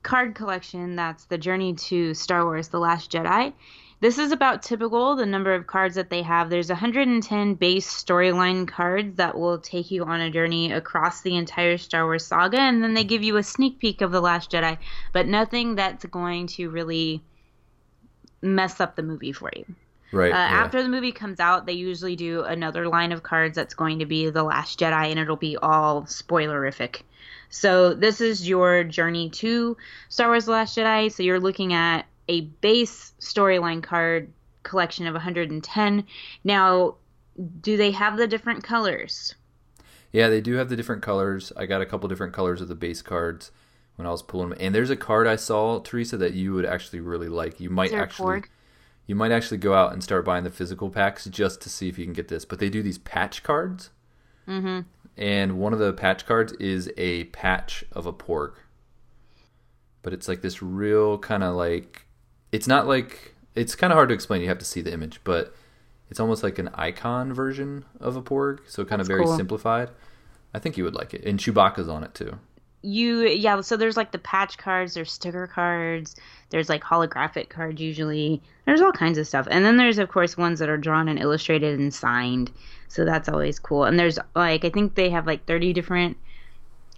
[0.02, 3.52] card collection, that's the Journey to Star Wars: The Last Jedi.
[3.98, 6.50] This is about typical the number of cards that they have.
[6.50, 11.78] There's 110 base storyline cards that will take you on a journey across the entire
[11.78, 14.76] Star Wars saga, and then they give you a sneak peek of The Last Jedi,
[15.14, 17.22] but nothing that's going to really
[18.42, 19.64] mess up the movie for you.
[20.12, 20.32] Right.
[20.32, 20.62] Uh, yeah.
[20.62, 24.06] After the movie comes out, they usually do another line of cards that's going to
[24.06, 27.00] be The Last Jedi, and it'll be all spoilerific.
[27.48, 29.76] So this is your journey to
[30.10, 31.10] Star Wars: The Last Jedi.
[31.10, 36.06] So you're looking at a base storyline card collection of 110.
[36.44, 36.96] Now,
[37.60, 39.34] do they have the different colors?
[40.12, 41.52] Yeah, they do have the different colors.
[41.56, 43.50] I got a couple different colors of the base cards
[43.96, 44.58] when I was pulling them.
[44.60, 47.60] And there's a card I saw, Teresa, that you would actually really like.
[47.60, 48.44] You might actually
[49.06, 51.98] you might actually go out and start buying the physical packs just to see if
[51.98, 52.44] you can get this.
[52.44, 53.90] But they do these patch cards.
[54.48, 54.80] Mm-hmm.
[55.16, 58.54] And one of the patch cards is a patch of a porg.
[60.02, 62.05] But it's like this real kind of like
[62.52, 64.42] it's not like it's kind of hard to explain.
[64.42, 65.54] You have to see the image, but
[66.10, 69.36] it's almost like an icon version of a porg, so kind of That's very cool.
[69.36, 69.90] simplified.
[70.54, 71.24] I think you would like it.
[71.24, 72.38] And Chewbacca's on it too.
[72.82, 76.14] You yeah, so there's like the patch cards, there's sticker cards,
[76.50, 78.40] there's like holographic cards usually.
[78.64, 79.48] There's all kinds of stuff.
[79.50, 82.52] And then there's of course ones that are drawn and illustrated and signed.
[82.88, 83.84] So that's always cool.
[83.84, 86.16] And there's like I think they have like 30 different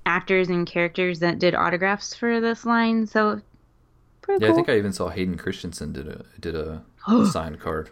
[0.05, 3.07] actors and characters that did autographs for this line.
[3.07, 3.41] So
[4.29, 4.55] pretty Yeah, cool.
[4.55, 6.83] I think I even saw Hayden Christensen did a did a
[7.31, 7.91] signed card.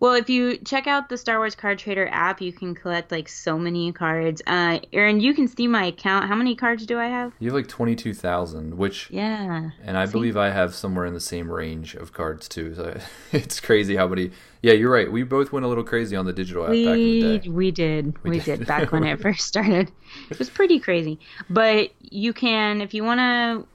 [0.00, 3.28] Well, if you check out the Star Wars Card Trader app, you can collect like
[3.28, 4.42] so many cards.
[4.48, 6.26] Uh, Aaron, you can see my account.
[6.26, 7.32] How many cards do I have?
[7.38, 9.70] You have like twenty two thousand, which Yeah.
[9.84, 12.74] and I believe I have somewhere in the same range of cards too.
[12.74, 12.98] So
[13.32, 14.32] it's crazy how many.
[14.60, 15.10] Yeah, you're right.
[15.10, 17.48] We both went a little crazy on the digital app back in We the day.
[17.48, 18.58] we did we, did.
[18.58, 18.66] did.
[18.66, 19.92] back when it first started.
[20.30, 21.20] It was pretty crazy.
[21.48, 23.68] But you can if you want to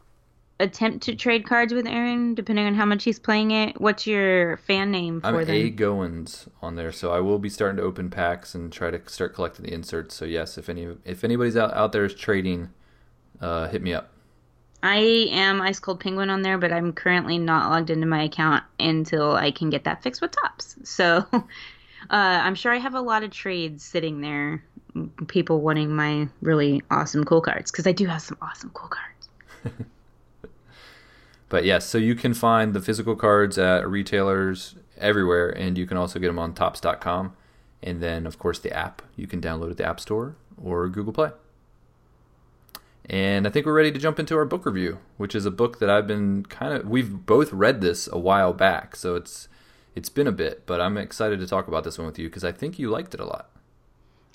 [0.59, 3.79] attempt to trade cards with Aaron, depending on how much he's playing it.
[3.79, 5.49] What's your fan name for I'm them?
[5.49, 9.01] A Goins on there, so I will be starting to open packs and try to
[9.09, 10.15] start collecting the inserts.
[10.15, 12.69] So yes, if any if anybody's out out there is trading,
[13.39, 14.11] uh, hit me up.
[14.83, 18.63] I am Ice Cold Penguin on there, but I'm currently not logged into my account
[18.79, 20.77] until I can get that fixed with Topps.
[20.83, 21.41] So uh,
[22.09, 24.63] I'm sure I have a lot of trades sitting there,
[25.27, 29.87] people wanting my really awesome cool cards because I do have some awesome cool cards.
[31.49, 35.97] But yes, so you can find the physical cards at retailers everywhere, and you can
[35.97, 37.33] also get them on Topps.com,
[37.81, 41.13] and then of course the app you can download at the App Store or Google
[41.13, 41.29] Play.
[43.09, 45.79] And I think we're ready to jump into our book review, which is a book
[45.79, 49.47] that I've been kind of we've both read this a while back, so it's
[49.95, 52.43] it's been a bit, but I'm excited to talk about this one with you because
[52.43, 53.49] I think you liked it a lot.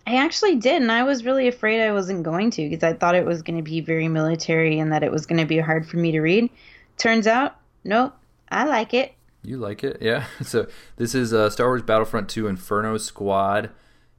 [0.07, 3.14] I actually did, and I was really afraid I wasn't going to because I thought
[3.14, 5.87] it was going to be very military and that it was going to be hard
[5.87, 6.51] for me to read.
[6.98, 8.14] Turns out, nope,
[8.50, 9.14] I like it.
[9.42, 10.26] You like it, yeah.
[10.42, 13.70] So this is uh, Star Wars Battlefront 2 Inferno Squad,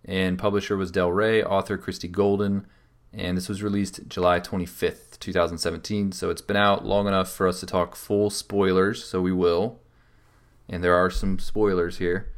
[0.04, 2.66] and publisher was Del Rey, author Christie Golden,
[3.14, 6.12] and this was released July 25th, 2017.
[6.12, 9.80] So it's been out long enough for us to talk full spoilers, so we will.
[10.68, 12.32] And there are some spoilers here.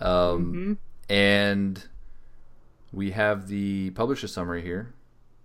[0.00, 1.84] Um, And
[2.92, 4.94] we have the publisher summary here.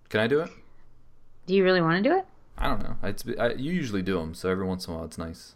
[0.08, 0.50] Can I do it?
[1.46, 2.24] Do you really want to do it?
[2.60, 2.96] I don't know.
[3.02, 5.54] It's, I, you usually do them, so every once in a while it's nice.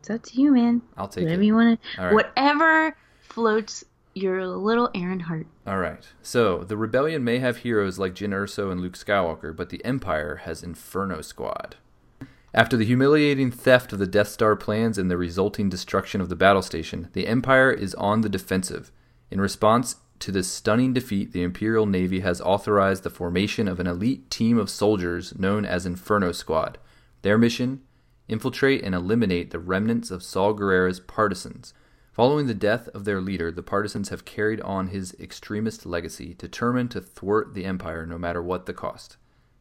[0.00, 0.82] It's up to you, man.
[0.96, 1.46] I'll take Whatever it.
[1.46, 2.02] you want to.
[2.02, 2.14] right.
[2.14, 5.46] Whatever floats your little Aaron heart.
[5.66, 6.04] All right.
[6.22, 10.36] So the rebellion may have heroes like Jyn Erso and Luke Skywalker, but the Empire
[10.44, 11.76] has Inferno Squad.
[12.54, 16.36] After the humiliating theft of the Death Star plans and the resulting destruction of the
[16.36, 18.92] battle station, the Empire is on the defensive.
[19.30, 23.88] In response to this stunning defeat, the Imperial Navy has authorized the formation of an
[23.88, 26.78] elite team of soldiers known as Inferno Squad.
[27.22, 27.82] Their mission
[28.28, 31.74] infiltrate and eliminate the remnants of Saw Gerrera's partisans.
[32.12, 36.92] Following the death of their leader, the partisans have carried on his extremist legacy, determined
[36.92, 39.16] to thwart the Empire no matter what the cost.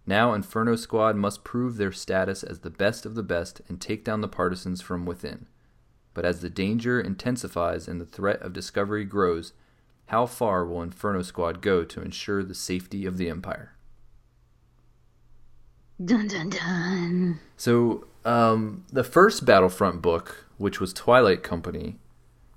[0.06, 4.04] Now, Inferno Squad must prove their status as the best of the best and take
[4.04, 5.48] down the partisans from within.
[6.14, 9.54] But as the danger intensifies and the threat of discovery grows,
[10.12, 13.72] how far will Inferno Squad go to ensure the safety of the Empire?
[16.04, 17.40] Dun dun dun.
[17.56, 21.98] So, um, the first Battlefront book, which was Twilight Company,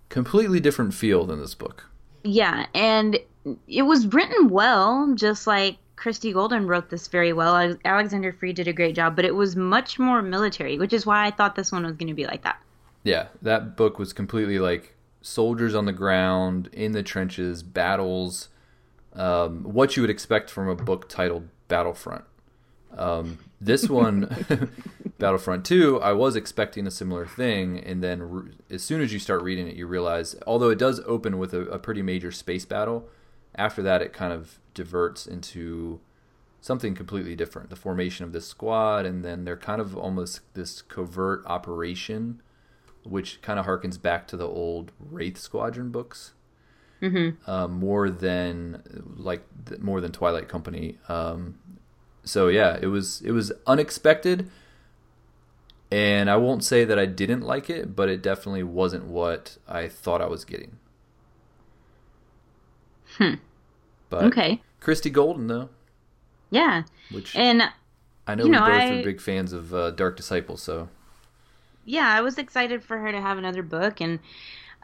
[0.09, 1.89] completely different feel than this book.
[2.25, 3.21] Yeah, and
[3.69, 7.77] it was written well, just like Christie Golden wrote this very well.
[7.85, 11.25] Alexander Freed did a great job, but it was much more military, which is why
[11.25, 12.61] I thought this one was going to be like that.
[13.05, 18.49] Yeah, that book was completely like soldiers on the ground, in the trenches, battles,
[19.15, 22.25] um, what you would expect from a book titled Battlefront.
[22.97, 24.71] Um, this one,
[25.19, 29.19] Battlefront 2, I was expecting a similar thing, and then re- as soon as you
[29.19, 32.67] start reading it, you realize, although it does open with a, a pretty major space
[32.67, 33.09] battle,
[33.55, 36.01] after that it kind of diverts into
[36.61, 40.83] something completely different the formation of this squad and then they're kind of almost this
[40.83, 42.41] covert operation
[43.05, 46.33] which kind of harkens back to the old wraith squadron books
[47.01, 47.51] mm-hmm.
[47.51, 48.83] uh, more than
[49.17, 49.45] like
[49.81, 51.59] more than twilight company um,
[52.25, 54.51] so yeah it was it was unexpected
[55.91, 59.87] and i won't say that i didn't like it but it definitely wasn't what i
[59.87, 60.79] thought i was getting
[63.19, 63.35] Hmm.
[64.11, 64.61] But okay.
[64.81, 65.69] Christie Golden though.
[66.51, 66.85] Yeah.
[67.11, 67.63] Which and
[68.27, 70.89] I know you we know, both I, are big fans of uh, Dark Disciple, so
[71.85, 74.19] yeah, I was excited for her to have another book, and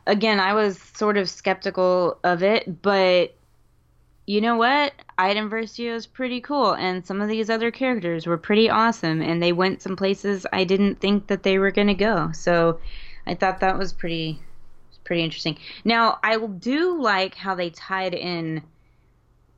[0.07, 3.35] again, I was sort of skeptical of it, but
[4.27, 4.93] you know what?
[5.19, 9.43] Iden Versio is pretty cool, and some of these other characters were pretty awesome, and
[9.43, 12.31] they went some places I didn't think that they were going to go.
[12.33, 12.79] So
[13.27, 14.41] I thought that was pretty
[15.05, 15.59] pretty interesting.
[15.85, 18.63] Now, I do like how they tied in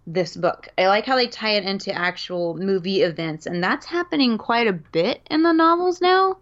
[0.07, 0.69] this book.
[0.79, 4.73] I like how they tie it into actual movie events, and that's happening quite a
[4.73, 6.39] bit in the novels now,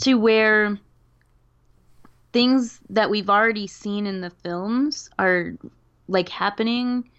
[0.00, 0.78] to where
[2.32, 5.54] things that we've already seen in the films are
[6.08, 7.10] like happening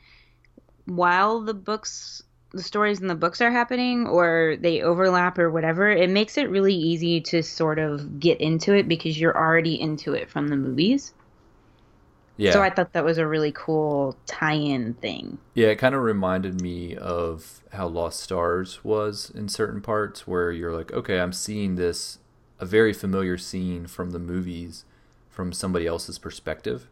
[0.85, 5.89] while the books the stories in the books are happening or they overlap or whatever
[5.89, 10.13] it makes it really easy to sort of get into it because you're already into
[10.13, 11.13] it from the movies
[12.41, 12.53] yeah.
[12.53, 15.37] So I thought that was a really cool tie-in thing.
[15.53, 20.51] Yeah, it kind of reminded me of how Lost Stars was in certain parts where
[20.51, 22.17] you're like, okay, I'm seeing this
[22.61, 24.85] a very familiar scene from the movies
[25.29, 26.87] from somebody else's perspective.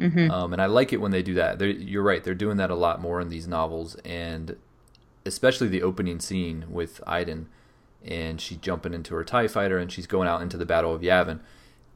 [0.00, 0.30] Mm-hmm.
[0.30, 1.58] Um, and I like it when they do that.
[1.58, 4.56] They're, you're right; they're doing that a lot more in these novels, and
[5.26, 7.48] especially the opening scene with Iden,
[8.04, 11.02] and she's jumping into her Tie Fighter, and she's going out into the Battle of
[11.02, 11.40] Yavin,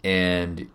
[0.05, 0.69] and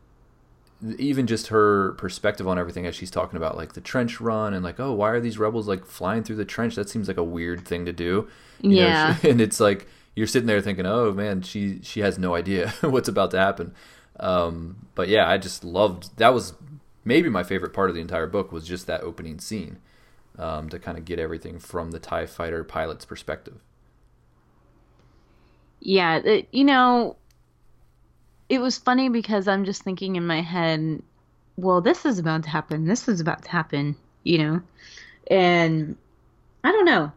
[0.97, 4.63] even just her perspective on everything as she's talking about like the trench run and
[4.63, 7.23] like oh why are these rebels like flying through the trench that seems like a
[7.23, 8.27] weird thing to do
[8.61, 11.99] you yeah know, she, and it's like you're sitting there thinking oh man she she
[11.99, 13.73] has no idea what's about to happen
[14.19, 16.53] um, but yeah i just loved that was
[17.05, 19.77] maybe my favorite part of the entire book was just that opening scene
[20.37, 23.61] um, to kind of get everything from the tie fighter pilot's perspective
[25.79, 27.15] yeah it, you know
[28.49, 31.01] it was funny because I'm just thinking in my head,
[31.57, 32.85] well, this is about to happen.
[32.85, 34.61] This is about to happen, you know?
[35.29, 35.97] And
[36.63, 37.11] I don't know.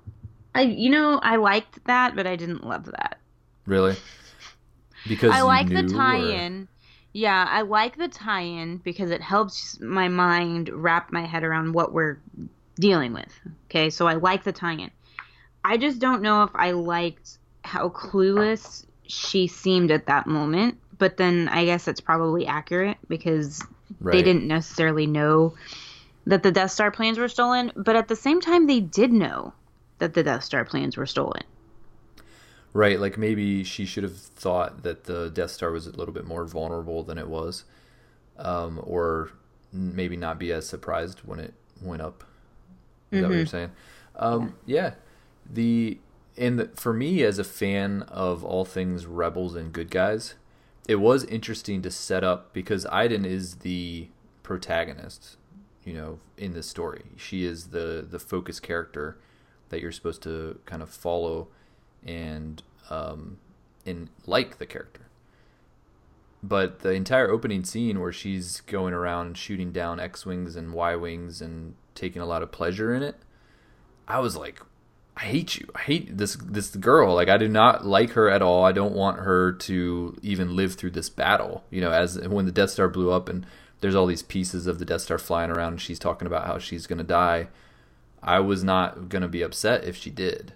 [0.55, 3.19] I you know, I liked that, but I didn't love that.
[3.67, 3.97] Really?
[5.09, 6.63] Because I like the tie-in.
[6.63, 6.69] Or...
[7.13, 11.93] Yeah, I like the tie-in because it helps my mind wrap my head around what
[11.93, 12.21] we're
[12.77, 13.33] dealing with.
[13.67, 13.91] Okay?
[13.91, 14.91] So I like the tie-in.
[15.65, 21.17] I just don't know if I liked how clueless she seemed at that moment but
[21.17, 23.61] then I guess it's probably accurate because
[24.01, 24.13] right.
[24.13, 25.55] they didn't necessarily know
[26.27, 29.53] that the Death Star plans were stolen, but at the same time they did know
[30.01, 31.43] that the Death Star plans were stolen.
[32.73, 36.25] Right, like maybe she should have thought that the Death Star was a little bit
[36.25, 37.65] more vulnerable than it was,
[38.39, 39.31] um, or
[39.73, 42.25] maybe not be as surprised when it went up.
[43.11, 43.23] Is mm-hmm.
[43.23, 43.51] that what you're mm-hmm.
[43.51, 43.71] saying?
[44.17, 44.95] Um, yeah,
[45.49, 45.99] the
[46.37, 50.35] and the, for me as a fan of all things rebels and good guys,
[50.87, 54.09] it was interesting to set up because Iden is the
[54.45, 55.37] protagonist,
[55.85, 57.03] you know, in this story.
[57.17, 59.19] She is the the focus character
[59.71, 61.49] that you're supposed to kind of follow
[62.05, 63.39] and um
[63.87, 65.07] and like the character.
[66.43, 71.75] But the entire opening scene where she's going around shooting down X-wings and Y-wings and
[71.95, 73.17] taking a lot of pleasure in it,
[74.09, 74.61] I was like,
[75.17, 75.69] I hate you.
[75.75, 77.15] I hate this this girl.
[77.15, 78.65] Like I do not like her at all.
[78.65, 81.65] I don't want her to even live through this battle.
[81.71, 83.45] You know, as when the Death Star blew up and
[83.81, 86.59] there's all these pieces of the Death Star flying around and she's talking about how
[86.59, 87.49] she's going to die.
[88.23, 90.53] I was not going to be upset if she did.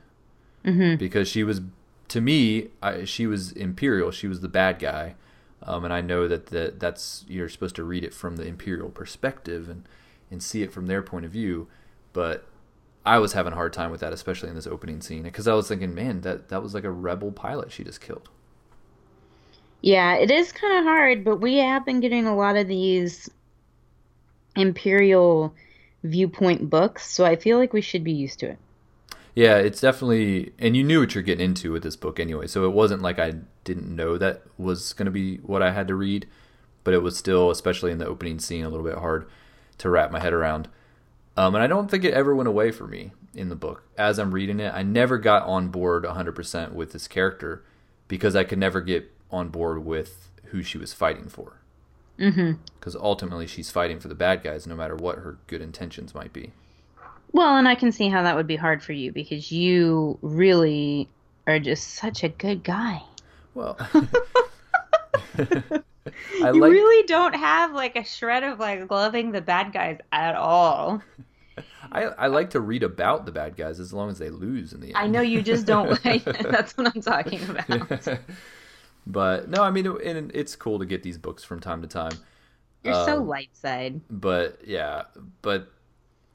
[0.65, 0.97] Mm-hmm.
[0.97, 1.61] Because she was
[2.09, 4.11] to me, I, she was imperial.
[4.11, 5.15] She was the bad guy.
[5.63, 8.91] Um, and I know that the, that's you're supposed to read it from the imperial
[8.91, 9.85] perspective and
[10.31, 11.69] and see it from their point of view,
[12.13, 12.47] but
[13.07, 15.55] I was having a hard time with that, especially in this opening scene, because I
[15.55, 18.29] was thinking, man, that that was like a rebel pilot she just killed.
[19.81, 23.29] Yeah, it is kind of hard, but we have been getting a lot of these
[24.57, 25.55] imperial
[26.05, 28.59] viewpoint books, so I feel like we should be used to it.
[29.35, 32.65] Yeah, it's definitely, and you knew what you're getting into with this book anyway, so
[32.65, 33.35] it wasn't like I
[33.65, 36.29] didn't know that was going to be what I had to read,
[36.85, 39.27] but it was still, especially in the opening scene, a little bit hard
[39.79, 40.69] to wrap my head around.
[41.37, 43.83] Um, and I don't think it ever went away for me in the book.
[43.99, 47.65] As I'm reading it, I never got on board 100% with this character
[48.07, 51.61] because I could never get on board with who she was fighting for.
[52.17, 53.05] Because mm-hmm.
[53.05, 56.53] ultimately, she's fighting for the bad guys, no matter what her good intentions might be.
[57.33, 61.09] Well, and I can see how that would be hard for you because you really
[61.47, 63.03] are just such a good guy.
[63.55, 63.77] Well,
[65.39, 66.71] I you like...
[66.71, 71.03] really don't have like a shred of like loving the bad guys at all.
[71.93, 74.81] I, I like to read about the bad guys as long as they lose in
[74.81, 74.97] the end.
[74.97, 76.25] I know you just don't like.
[76.25, 78.19] that's what I'm talking about.
[79.07, 82.13] But no, I mean, it, it's cool to get these books from time to time.
[82.83, 84.01] You're um, so light side.
[84.11, 85.05] But yeah,
[85.43, 85.71] but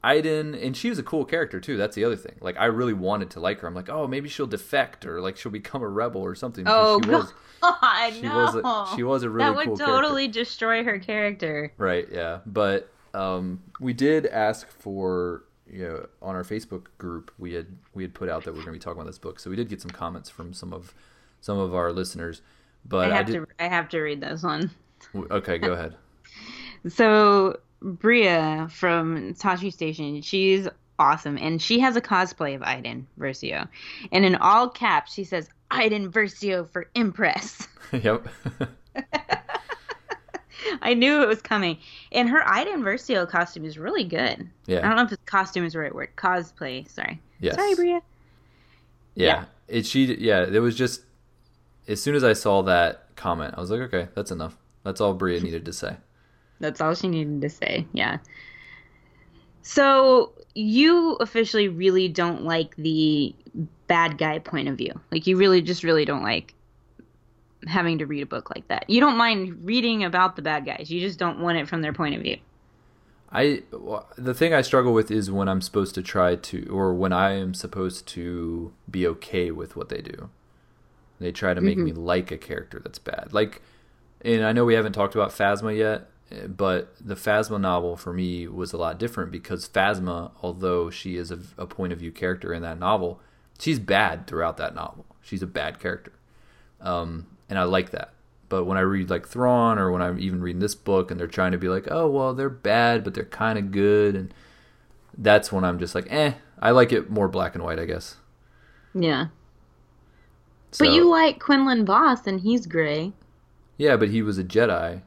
[0.02, 1.76] Iden, and she was a cool character too.
[1.76, 2.36] That's the other thing.
[2.40, 3.68] Like I really wanted to like her.
[3.68, 6.64] I'm like, oh, maybe she'll defect or like she'll become a rebel or something.
[6.66, 8.34] Oh she was, God, she no.
[8.34, 9.54] was a, she was a really cool.
[9.54, 10.40] that would cool totally character.
[10.40, 11.72] destroy her character.
[11.76, 12.08] Right.
[12.10, 12.38] Yeah.
[12.46, 18.02] But um, we did ask for you know on our Facebook group we had we
[18.02, 19.56] had put out that we are going to be talking about this book, so we
[19.56, 20.94] did get some comments from some of
[21.40, 22.42] some of our listeners.
[22.86, 24.70] But I have I did, to I have to read this one.
[25.14, 25.96] Okay, go ahead.
[26.88, 30.68] so Bria from Tosche Station, she's
[30.98, 31.38] awesome.
[31.38, 33.66] And she has a cosplay of Iden Versio.
[34.12, 37.66] And in all caps, she says, Iden Versio for Impress.
[37.92, 38.26] yep.
[40.82, 41.78] I knew it was coming.
[42.12, 44.48] And her Iden Versio costume is really good.
[44.66, 44.78] Yeah.
[44.78, 46.10] I don't know if costume is the right word.
[46.16, 46.88] Cosplay.
[46.88, 47.20] Sorry.
[47.40, 47.54] Yes.
[47.56, 48.02] Sorry, Bria.
[49.14, 49.26] Yeah.
[49.26, 49.44] yeah.
[49.68, 51.02] It she yeah, it was just
[51.90, 54.56] as soon as I saw that comment, I was like, okay, that's enough.
[54.84, 55.96] That's all Bria needed to say.
[56.60, 57.86] That's all she needed to say.
[57.92, 58.18] Yeah.
[59.62, 63.34] So you officially really don't like the
[63.86, 65.00] bad guy point of view.
[65.10, 66.54] Like you really just really don't like
[67.66, 68.88] having to read a book like that.
[68.88, 70.90] You don't mind reading about the bad guys.
[70.90, 72.38] You just don't want it from their point of view.
[73.32, 73.62] I
[74.16, 77.32] the thing I struggle with is when I'm supposed to try to or when I
[77.32, 80.30] am supposed to be okay with what they do.
[81.20, 81.84] They try to make mm-hmm.
[81.84, 83.28] me like a character that's bad.
[83.32, 83.62] Like
[84.22, 86.08] and I know we haven't talked about Phasma yet,
[86.48, 91.30] but the Phasma novel for me was a lot different because Phasma, although she is
[91.30, 93.20] a, a, point of view character in that novel,
[93.58, 95.06] she's bad throughout that novel.
[95.22, 96.12] She's a bad character,
[96.80, 98.12] um, and I like that.
[98.48, 101.26] But when I read like Thrawn, or when I'm even reading this book, and they're
[101.26, 104.34] trying to be like, oh well, they're bad, but they're kind of good, and
[105.16, 106.34] that's when I'm just like, eh.
[106.62, 108.16] I like it more black and white, I guess.
[108.94, 109.28] Yeah.
[110.72, 113.12] So, but you like Quinlan Vos, and he's gray.
[113.76, 115.02] Yeah, but he was a Jedi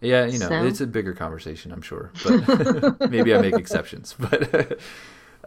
[0.00, 0.64] yeah, you know, so?
[0.64, 4.14] it's a bigger conversation, I'm sure, but maybe I make exceptions.
[4.30, 4.78] But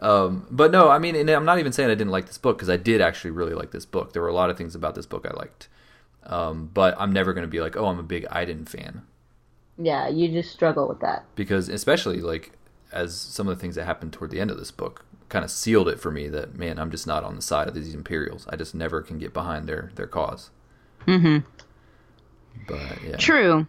[0.00, 2.58] um, but no, I mean, and I'm not even saying I didn't like this book
[2.58, 4.12] because I did actually really like this book.
[4.12, 5.68] There were a lot of things about this book I liked,
[6.24, 9.02] um, but I'm never going to be like, oh, I'm a big Iden fan.
[9.78, 12.52] Yeah, you just struggle with that because, especially like
[12.92, 15.04] as some of the things that happened toward the end of this book
[15.34, 17.74] kind of sealed it for me that man, I'm just not on the side of
[17.74, 18.46] these Imperials.
[18.48, 20.50] I just never can get behind their their cause.
[21.08, 21.38] Mm-hmm.
[22.68, 23.66] But yeah, true.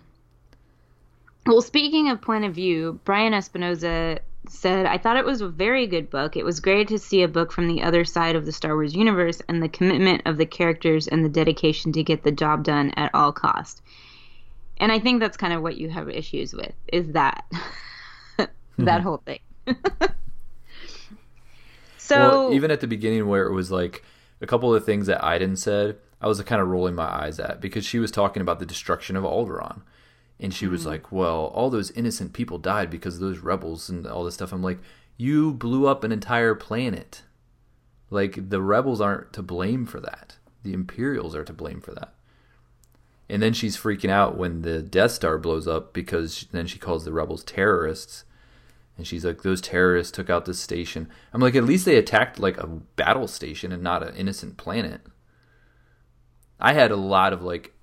[1.48, 5.88] Well, speaking of point of view, Brian Espinoza said, I thought it was a very
[5.88, 6.38] good book.
[6.38, 8.96] It was great to see a book from the other side of the Star Wars
[8.96, 12.92] universe and the commitment of the characters and the dedication to get the job done
[12.96, 13.82] at all cost.
[14.78, 17.44] And I think that's kind of what you have issues with is that
[18.38, 19.00] that mm-hmm.
[19.00, 19.40] whole thing.
[22.06, 24.04] so well, even at the beginning where it was like
[24.42, 27.62] a couple of things that Iden said, I was kind of rolling my eyes at
[27.62, 29.82] because she was talking about the destruction of Alderaan
[30.40, 30.90] and she was mm-hmm.
[30.90, 34.52] like, "Well, all those innocent people died because of those rebels and all this stuff."
[34.52, 34.80] I'm like,
[35.18, 37.24] "You blew up an entire planet.
[38.10, 40.38] Like the rebels aren't to blame for that.
[40.64, 42.14] The Imperials are to blame for that."
[43.30, 47.06] And then she's freaking out when the Death Star blows up because then she calls
[47.06, 48.24] the rebels terrorists.
[48.98, 52.40] And she's like, "Those terrorists took out this station." I'm like, "At least they attacked
[52.40, 55.02] like a battle station and not an innocent planet."
[56.60, 57.74] I had a lot of like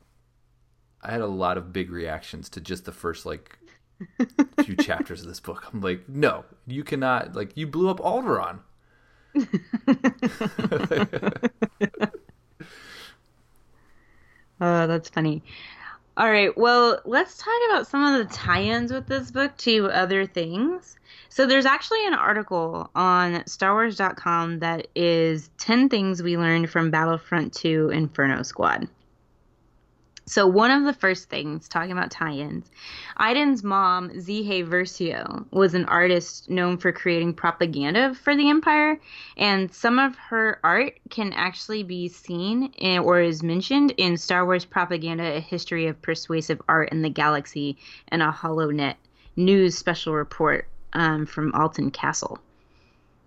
[1.02, 3.58] I had a lot of big reactions to just the first like
[4.62, 5.64] few chapters of this book.
[5.72, 7.34] I'm like, no, you cannot.
[7.34, 8.60] Like, you blew up Alderaan.
[14.60, 15.42] oh, that's funny.
[16.14, 20.26] All right, well, let's talk about some of the tie-ins with this book to other
[20.26, 20.96] things.
[21.30, 27.54] So there's actually an article on StarWars.com that is 10 things we learned from Battlefront
[27.54, 28.88] 2 Inferno Squad.
[30.24, 32.70] So one of the first things talking about tie-ins,
[33.16, 39.00] Iden's mom, Zeehay Versio, was an artist known for creating propaganda for the Empire,
[39.36, 44.44] and some of her art can actually be seen in, or is mentioned in Star
[44.46, 47.76] Wars Propaganda: A History of Persuasive Art in the Galaxy
[48.08, 48.94] and a Hollow HoloNet
[49.36, 52.38] news special report um, from Alton Kastle.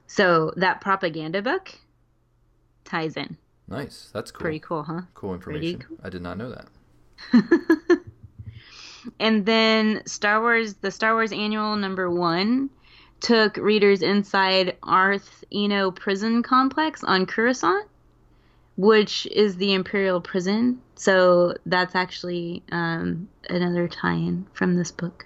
[0.08, 1.74] So that propaganda book
[2.84, 3.38] ties in.
[3.68, 4.12] Nice.
[4.14, 4.42] That's cool.
[4.42, 5.02] Pretty cool, huh?
[5.16, 5.84] Cool information.
[5.88, 5.98] Cool.
[6.04, 6.68] I did not know that.
[9.20, 12.70] and then Star Wars, the Star Wars Annual number one,
[13.20, 17.88] took readers inside Arrth-Eno prison complex on Coruscant,
[18.78, 20.82] which is the Imperial prison.
[20.96, 25.26] So that's actually um, another tie-in from this book.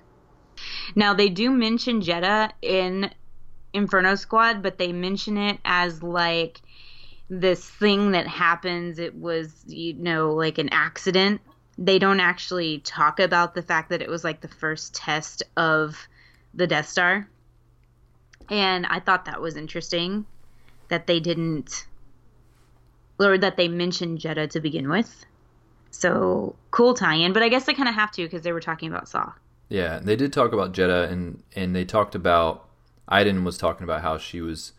[0.95, 3.11] Now they do mention Jedha in
[3.73, 6.61] Inferno Squad, but they mention it as like
[7.29, 8.99] this thing that happens.
[8.99, 11.41] It was, you know, like an accident
[11.80, 16.09] they don't actually talk about the fact that it was like the first test of
[16.53, 17.30] the Death Star.
[18.49, 20.25] And I thought that was interesting
[20.89, 21.88] that they didn't
[23.17, 25.25] or that they mentioned Jedha to begin with.
[25.91, 28.89] So cool tie-in, but I guess they kind of have to because they were talking
[28.89, 29.32] about Saw.
[29.69, 32.67] Yeah, they did talk about Jedha, and and they talked about
[33.07, 34.73] Iden was talking about how she was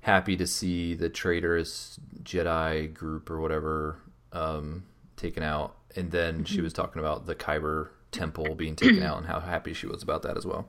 [0.00, 3.98] happy to see the traitorous Jedi group or whatever
[4.32, 4.84] um,
[5.16, 6.44] taken out, and then mm-hmm.
[6.44, 10.02] she was talking about the Kyber temple being taken out and how happy she was
[10.02, 10.68] about that as well.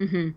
[0.00, 0.30] Mm-hmm.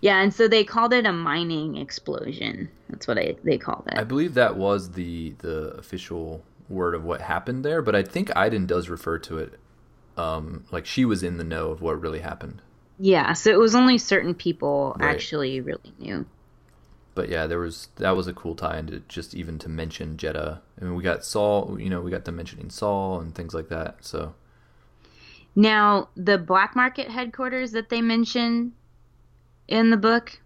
[0.00, 2.68] Yeah, and so they called it a mining explosion.
[2.90, 3.98] That's what I, they called it.
[3.98, 8.34] I believe that was the the official word of what happened there, but I think
[8.36, 9.58] Iden does refer to it
[10.16, 12.62] um, like she was in the know of what really happened.
[12.98, 15.14] Yeah, so it was only certain people right.
[15.14, 16.24] actually really knew
[17.16, 20.60] but yeah, there was that was a cool tie-in to just even to mention Jedha.
[20.80, 23.68] I mean, we got Saw, you know, we got them mentioning Saw and things like
[23.70, 24.04] that.
[24.04, 24.34] So
[25.56, 28.74] now the black market headquarters that they mention
[29.66, 30.38] in the book.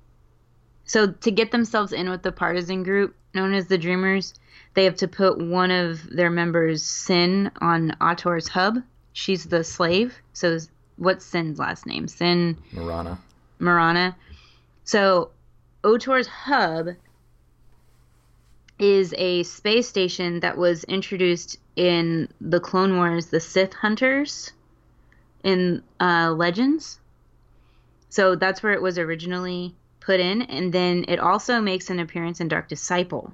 [0.85, 4.35] So to get themselves in with the partisan group known as the Dreamers,
[4.75, 8.79] they have to put one of their members, Seyn, on Ator's hub.
[9.13, 10.15] She's the slave.
[10.33, 10.59] So
[10.97, 12.07] what's Seyn's last name?
[12.07, 13.19] Seyn Marana.
[13.59, 14.17] Marana.
[14.85, 15.31] So
[15.85, 16.89] Otor's hub
[18.79, 24.53] is a space station that was introduced in the Clone Wars, the Sith Hunters
[25.45, 26.99] in uh, Legends.
[28.09, 32.41] So that's where it was originally put in, and then it also makes an appearance
[32.41, 33.33] in Dark Disciple.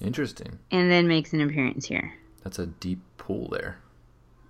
[0.00, 0.58] Interesting.
[0.70, 2.14] And then makes an appearance here.
[2.44, 3.78] That's a deep pool there.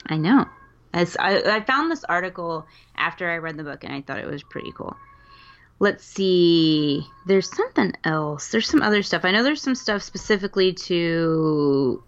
[0.07, 0.47] I know.
[0.93, 2.67] As I, I found this article
[2.97, 4.97] after I read the book, and I thought it was pretty cool
[5.79, 8.51] let's see there's something else.
[8.51, 9.25] There's some other stuff.
[9.25, 12.03] I know there's some stuff specifically to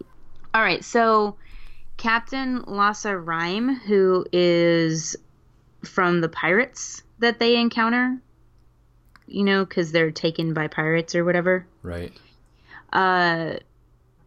[0.52, 1.36] all right so
[1.96, 5.16] captain lassa rhyme who is
[5.84, 8.18] from the pirates that they encounter
[9.26, 11.66] you know because they're taken by pirates or whatever.
[11.82, 12.12] Right.
[12.92, 13.54] Uh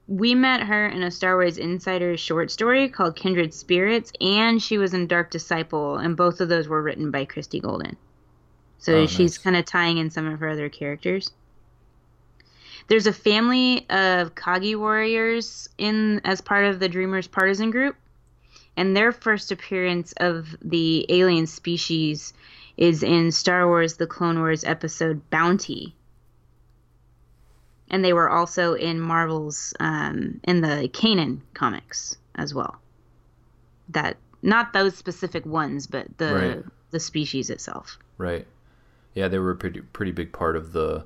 [0.08, 4.78] we met her in a Star Wars Insider short story called Kindred Spirits, and she
[4.78, 7.96] was in Dark Disciple, and both of those were written by Christie Golden.
[8.84, 9.38] So oh, she's nice.
[9.38, 11.32] kind of tying in some of her other characters.
[12.90, 17.96] There's a family of Kagi warriors in as part of the Dreamers partisan group,
[18.76, 22.34] and their first appearance of the alien species
[22.76, 25.96] is in Star Wars: The Clone Wars episode Bounty.
[27.90, 32.82] And they were also in Marvel's um, in the Kanan comics as well.
[33.88, 36.64] That not those specific ones, but the right.
[36.92, 37.98] the species itself.
[38.18, 38.46] Right
[39.14, 41.06] yeah, they were a pretty pretty big part of the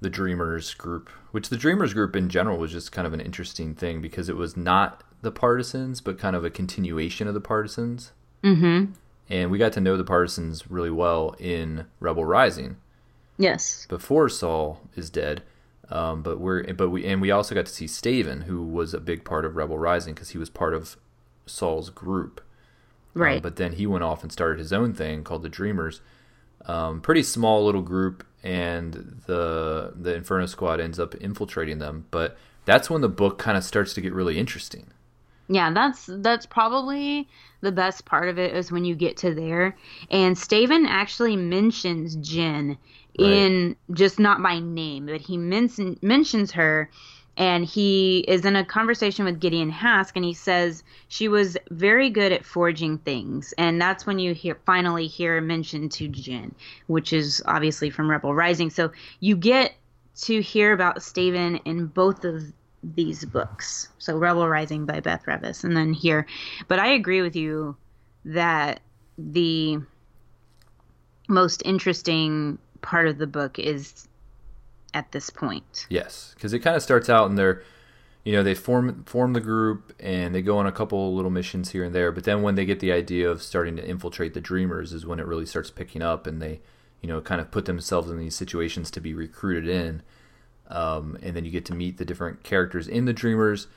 [0.00, 3.74] the Dreamers group, which the Dreamers group in general was just kind of an interesting
[3.74, 8.12] thing because it was not the Partisans, but kind of a continuation of the Partisans.
[8.42, 8.92] Mm-hmm.
[9.28, 12.76] And we got to know the Partisans really well in Rebel Rising.
[13.38, 13.86] Yes.
[13.88, 15.42] Before Saw is dead,
[15.90, 19.00] um, but we're but we and we also got to see Staven, who was a
[19.00, 20.96] big part of Rebel Rising because he was part of
[21.46, 22.40] Saw's group.
[23.14, 23.36] Um, right.
[23.36, 26.00] Um, but then he went off and started his own thing called the Dreamers
[26.66, 32.06] um, pretty small little group, and the the Inferno Squad ends up infiltrating them.
[32.10, 34.88] But that's when the book kind of starts to get really interesting.
[35.48, 37.28] Yeah, that's that's probably
[37.60, 39.76] the best part of it is when you get to there.
[40.10, 42.76] And Staven actually mentions right.
[43.16, 46.90] in just not by name, but he men- mentions her
[47.36, 52.10] and he is in a conversation with Gideon Hask, and he says she was very
[52.10, 56.52] good at forging things, and that's when you hear finally hear a mention to Jyn,
[56.86, 58.70] which is obviously from Rebel Rising.
[58.70, 59.74] So you get
[60.22, 62.42] to hear about Staven in both of
[62.82, 63.88] these books.
[63.98, 66.26] So Rebel Rising by Beth Revis, and then here.
[66.68, 67.76] But I agree with you
[68.24, 68.80] that
[69.18, 69.78] the
[71.28, 74.08] most interesting part of the book is
[74.96, 75.86] at this point.
[75.90, 77.62] Yes, because it kind of starts out and they're,
[78.24, 81.72] you know, they form form the group and they go on a couple little missions
[81.72, 82.10] here and there.
[82.10, 85.20] But then when they get the idea of starting to infiltrate the Dreamers, is when
[85.20, 86.62] it really starts picking up, and they,
[87.02, 90.02] you know, kind of put themselves in these situations to be recruited in.
[90.68, 93.68] Um, and then you get to meet the different characters in the Dreamers,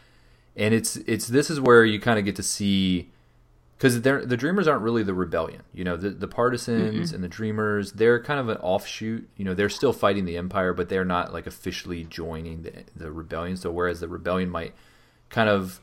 [0.55, 3.11] and it's it's this is where you kind of get to see
[3.80, 7.30] because the dreamers aren't really the rebellion you know the, the partisans mm and the
[7.30, 11.05] dreamers they're kind of an offshoot you know they're still fighting the empire but they're
[11.05, 14.73] not like officially joining the, the rebellion so whereas the rebellion might
[15.30, 15.80] kind of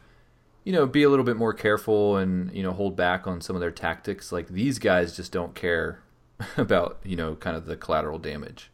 [0.63, 3.57] you know be a little bit more careful and you know hold back on some
[3.57, 6.03] of their tactics like these guys just don't care
[6.57, 8.71] about you know kind of the collateral damage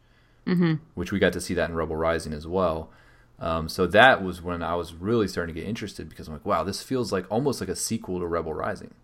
[0.46, 0.74] mm-hmm.
[0.94, 2.90] which we got to see that in rebel rising as well
[3.38, 6.46] um, so that was when I was really starting to get interested because I'm like,
[6.46, 8.94] wow, this feels like almost like a sequel to Rebel Rising.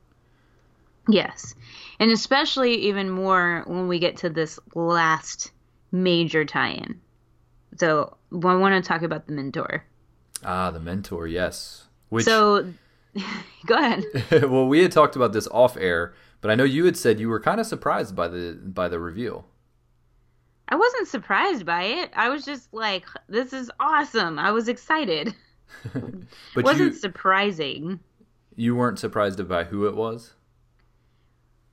[1.09, 1.55] Yes.
[1.99, 5.53] And especially even more when we get to this last
[5.91, 7.01] major tie in.
[7.77, 9.85] So I want to talk about the mentor.
[10.45, 11.87] Ah, the mentor, yes.
[12.11, 12.25] Which...
[12.25, 12.73] So
[13.67, 14.05] go ahead.
[14.51, 17.29] well, we had talked about this off air, but I know you had said you
[17.29, 19.47] were kind of surprised by the by the reveal.
[20.69, 22.11] I wasn't surprised by it.
[22.15, 24.39] I was just like, this is awesome.
[24.39, 25.35] I was excited.
[25.95, 26.05] but
[26.57, 28.01] it wasn't you, surprising.
[28.55, 30.35] You weren't surprised by who it was?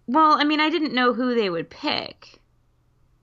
[0.08, 2.39] Well, I mean, I didn't know who they would pick.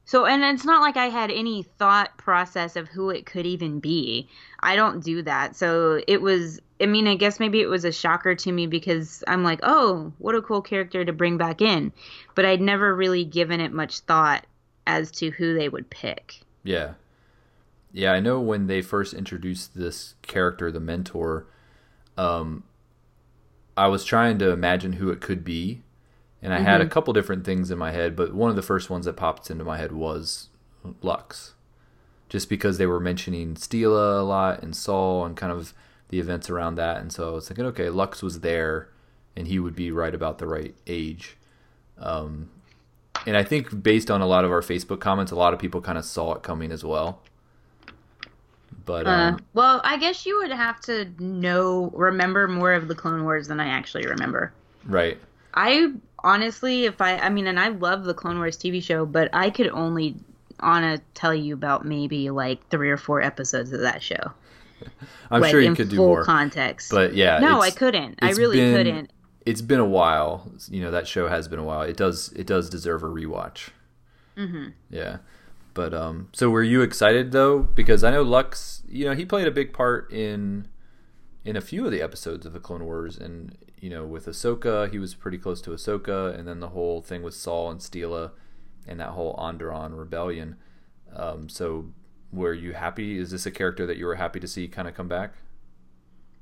[0.04, 3.80] So, and it's not like I had any thought process of who it could even
[3.80, 4.28] be.
[4.60, 5.56] I don't do that.
[5.56, 9.22] So it was, I mean, I guess maybe it was a shocker to me because
[9.26, 11.92] I'm like, oh, what a cool character to bring back in.
[12.34, 14.44] But I'd never really given it much thought
[14.86, 16.40] as to who they would pick.
[16.64, 16.94] Yeah.
[17.92, 21.46] Yeah, I know when they first introduced this character, the mentor,
[22.18, 22.64] um,
[23.76, 25.82] I was trying to imagine who it could be
[26.42, 26.66] and I mm-hmm.
[26.66, 26.92] had a mm-hmm.
[26.92, 29.64] couple different things in my head, but one of the first ones that popped into
[29.64, 30.48] my head was
[31.00, 31.54] Lux,
[32.28, 35.72] just because they were mentioning Steela a lot and Saw and kind of
[36.08, 38.88] the events around that, and so I was thinking, okay, Lux was there,
[39.36, 41.36] and he would be right about the right age.
[41.98, 42.50] Um,
[43.26, 45.80] and I think based on a lot of our Facebook comments, a lot of people
[45.80, 47.20] kind of saw it coming as well.
[48.84, 52.88] But uh, um, uh, well, I guess you would have to know remember more of
[52.88, 54.52] the Clone Wars than I actually remember.
[54.84, 55.18] Right.
[55.54, 55.92] I
[56.22, 59.50] honestly, if I, I mean, and I love the Clone Wars TV show, but I
[59.50, 60.16] could only,
[60.60, 64.32] Anna, tell you about maybe like three or four episodes of that show.
[65.30, 68.18] I'm like, sure you could do more context, but yeah, no, I couldn't.
[68.20, 69.12] I really been, couldn't.
[69.46, 70.50] It's been a while.
[70.68, 71.82] You know that show has been a while.
[71.82, 72.32] It does.
[72.32, 73.70] It does deserve a rewatch.
[74.36, 74.68] Mm-hmm.
[74.90, 75.18] Yeah,
[75.74, 77.60] but um, so were you excited though?
[77.60, 78.82] Because I know Lux.
[78.88, 80.68] You know he played a big part in
[81.44, 84.88] in a few of the episodes of the Clone Wars, and you know, with Ahsoka,
[84.92, 88.30] he was pretty close to Ahsoka, and then the whole thing with Saw and Steela,
[88.86, 90.54] and that whole Onderon rebellion.
[91.14, 91.86] Um, so,
[92.32, 93.18] were you happy?
[93.18, 95.34] Is this a character that you were happy to see kind of come back?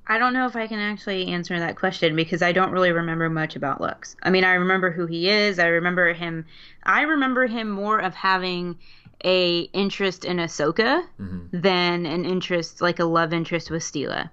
[0.07, 3.31] I don't know if I can actually answer that question because I don't really remember
[3.31, 4.17] much about Lux.
[4.23, 5.59] I mean, I remember who he is.
[5.59, 6.45] I remember him.
[6.83, 8.77] I remember him more of having
[9.25, 11.59] a interest in Ahsoka mm-hmm.
[11.59, 14.29] than an interest, like a love interest with Steela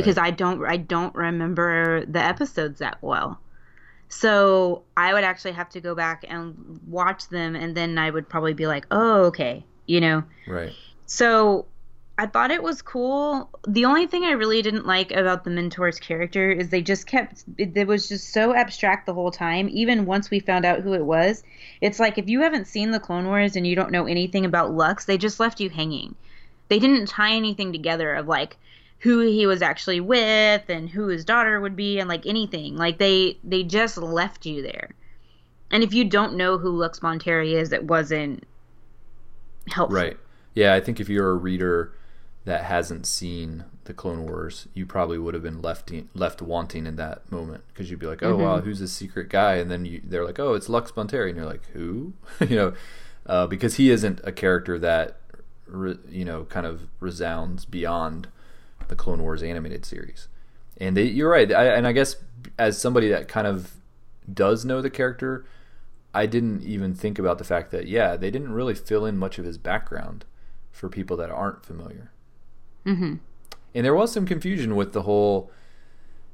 [0.00, 0.28] because right.
[0.28, 3.40] I don't I don't remember the episodes that well.
[4.08, 8.28] So I would actually have to go back and watch them, and then I would
[8.28, 10.24] probably be like, "Oh, okay," you know.
[10.46, 10.72] Right.
[11.06, 11.66] So
[12.20, 13.48] I thought it was cool.
[13.66, 17.44] The only thing I really didn't like about the mentor's character is they just kept
[17.58, 19.68] it, it, was just so abstract the whole time.
[19.70, 21.44] Even once we found out who it was,
[21.80, 24.72] it's like if you haven't seen the Clone Wars and you don't know anything about
[24.72, 26.16] Lux, they just left you hanging.
[26.66, 28.56] They didn't tie anything together of like,
[29.00, 32.76] who he was actually with and who his daughter would be and like anything.
[32.76, 34.90] Like they they just left you there.
[35.70, 38.44] And if you don't know who Lux Bonteri is, it wasn't
[39.68, 39.96] helpful.
[39.96, 40.16] Right.
[40.54, 41.92] Yeah, I think if you're a reader
[42.44, 46.96] that hasn't seen the Clone Wars, you probably would have been left left wanting in
[46.96, 48.42] that moment because you'd be like, "Oh mm-hmm.
[48.42, 51.36] wow, who's this secret guy?" And then you, they're like, "Oh, it's Lux Bonteri," and
[51.36, 52.72] you're like, "Who?" you know,
[53.26, 55.18] uh, because he isn't a character that
[55.66, 58.28] re, you know kind of resounds beyond
[58.88, 60.28] the Clone Wars animated series.
[60.76, 61.50] And they, you're right.
[61.52, 62.16] I, and I guess
[62.58, 63.74] as somebody that kind of
[64.32, 65.44] does know the character,
[66.14, 69.38] I didn't even think about the fact that yeah, they didn't really fill in much
[69.38, 70.24] of his background
[70.72, 72.10] for people that aren't familiar.
[72.86, 73.16] Mm-hmm.
[73.74, 75.50] And there was some confusion with the whole,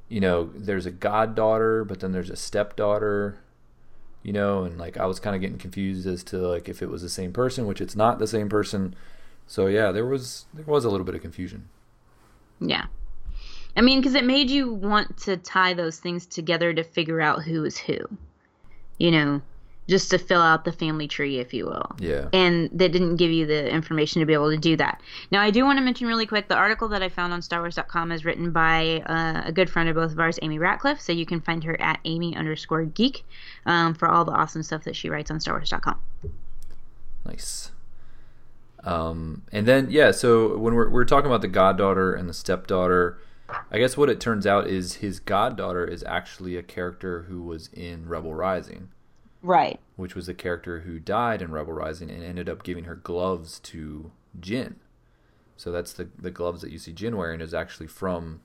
[0.08, 3.38] you know, there's a goddaughter, but then there's a stepdaughter,
[4.22, 6.88] you know, and like I was kind of getting confused as to like if it
[6.90, 8.94] was the same person, which it's not the same person.
[9.46, 11.68] So yeah, there was there was a little bit of confusion.
[12.60, 12.86] Yeah.
[13.76, 17.42] I mean, because it made you want to tie those things together to figure out
[17.42, 17.98] who is who.
[18.98, 19.42] You know,
[19.88, 21.96] just to fill out the family tree, if you will.
[21.98, 22.28] Yeah.
[22.32, 25.02] And they didn't give you the information to be able to do that.
[25.30, 28.12] Now, I do want to mention really quick the article that I found on StarWars.com
[28.12, 31.00] is written by uh, a good friend of both of ours, Amy Ratcliffe.
[31.00, 33.24] So you can find her at Amy underscore geek
[33.66, 36.00] um, for all the awesome stuff that she writes on StarWars.com.
[37.26, 37.70] Nice.
[38.84, 43.18] Um, and then yeah, so when we're we're talking about the goddaughter and the stepdaughter,
[43.70, 47.68] I guess what it turns out is his goddaughter is actually a character who was
[47.72, 48.90] in Rebel Rising.
[49.42, 49.80] Right.
[49.96, 53.58] Which was a character who died in Rebel Rising and ended up giving her gloves
[53.60, 54.76] to Jyn.
[55.56, 58.40] So that's the the gloves that you see Jyn wearing is actually from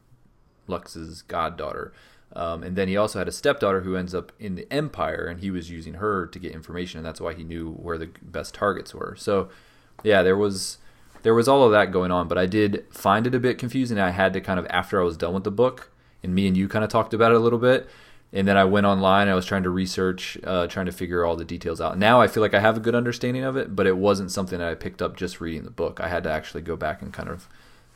[0.68, 1.94] Lux's goddaughter.
[2.34, 5.40] Um, and then he also had a stepdaughter who ends up in the Empire, and
[5.40, 8.54] he was using her to get information, and that's why he knew where the best
[8.54, 9.16] targets were.
[9.18, 9.50] So,
[10.04, 10.78] yeah, there was
[11.24, 14.00] there was all of that going on, but I did find it a bit confusing.
[14.00, 15.92] I had to kind of after I was done with the book,
[16.24, 17.90] and me and you kind of talked about it a little bit,
[18.32, 19.28] and then I went online.
[19.28, 21.98] I was trying to research, uh, trying to figure all the details out.
[21.98, 24.60] Now I feel like I have a good understanding of it, but it wasn't something
[24.60, 26.00] that I picked up just reading the book.
[26.00, 27.48] I had to actually go back and kind of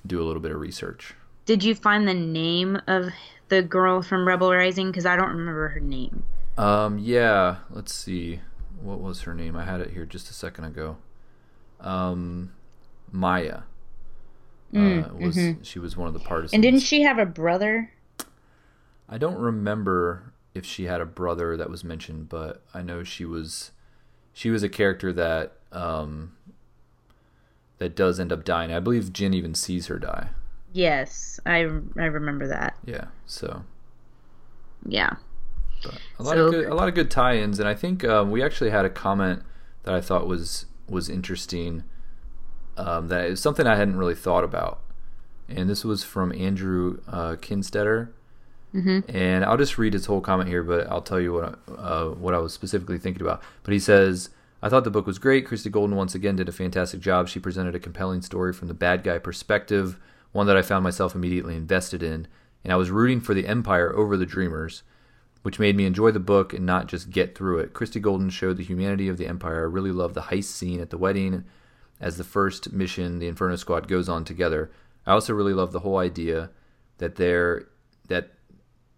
[0.05, 1.13] do a little bit of research.
[1.45, 3.09] Did you find the name of
[3.49, 4.91] the girl from Rebel Rising?
[4.91, 6.23] Because I don't remember her name.
[6.57, 7.57] Um, yeah.
[7.69, 8.39] Let's see.
[8.81, 9.55] What was her name?
[9.55, 10.97] I had it here just a second ago.
[11.83, 12.51] Um,
[13.11, 13.61] Maia.
[14.73, 15.61] Mm, uh, was mm-hmm.
[15.61, 16.53] she was one of the partisans?
[16.53, 17.91] And didn't she have a brother?
[19.07, 23.25] I don't remember if she had a brother that was mentioned, but I know she
[23.25, 23.71] was
[24.33, 26.35] she was a character that um
[27.77, 28.71] that does end up dying.
[28.71, 30.29] I believe Jyn even sees her die.
[30.71, 31.57] Yes, I
[31.97, 32.75] I remember that.
[32.83, 33.63] Yeah, so
[34.85, 35.17] yeah,
[35.83, 38.31] but a lot so, of good, a lot of good tie-ins, and I think um,
[38.31, 39.43] we actually had a comment
[39.83, 41.83] that I thought was was interesting.
[42.77, 44.79] Um, that is something I hadn't really thought about,
[45.47, 48.09] and this was from Andrew uh, Kinstetter.
[48.73, 49.15] Mm-hmm.
[49.15, 52.33] And I'll just read his whole comment here, but I'll tell you what uh, what
[52.33, 53.43] I was specifically thinking about.
[53.61, 54.31] But he says,
[54.63, 55.45] "I thought the book was great.
[55.45, 57.27] Christie Golden once again did a fantastic job.
[57.27, 59.99] She presented a compelling story from the bad guy perspective."
[60.33, 62.27] one that I found myself immediately invested in,
[62.63, 64.83] and I was rooting for the Empire over the Dreamers,
[65.43, 67.73] which made me enjoy the book and not just get through it.
[67.73, 69.61] Christie Golden showed the humanity of the Empire.
[69.61, 71.43] I really love the heist scene at the wedding
[71.99, 74.71] as the first mission the Inferno Squad goes on together.
[75.05, 76.49] I also really love the whole idea
[76.97, 77.67] that there
[78.07, 78.31] that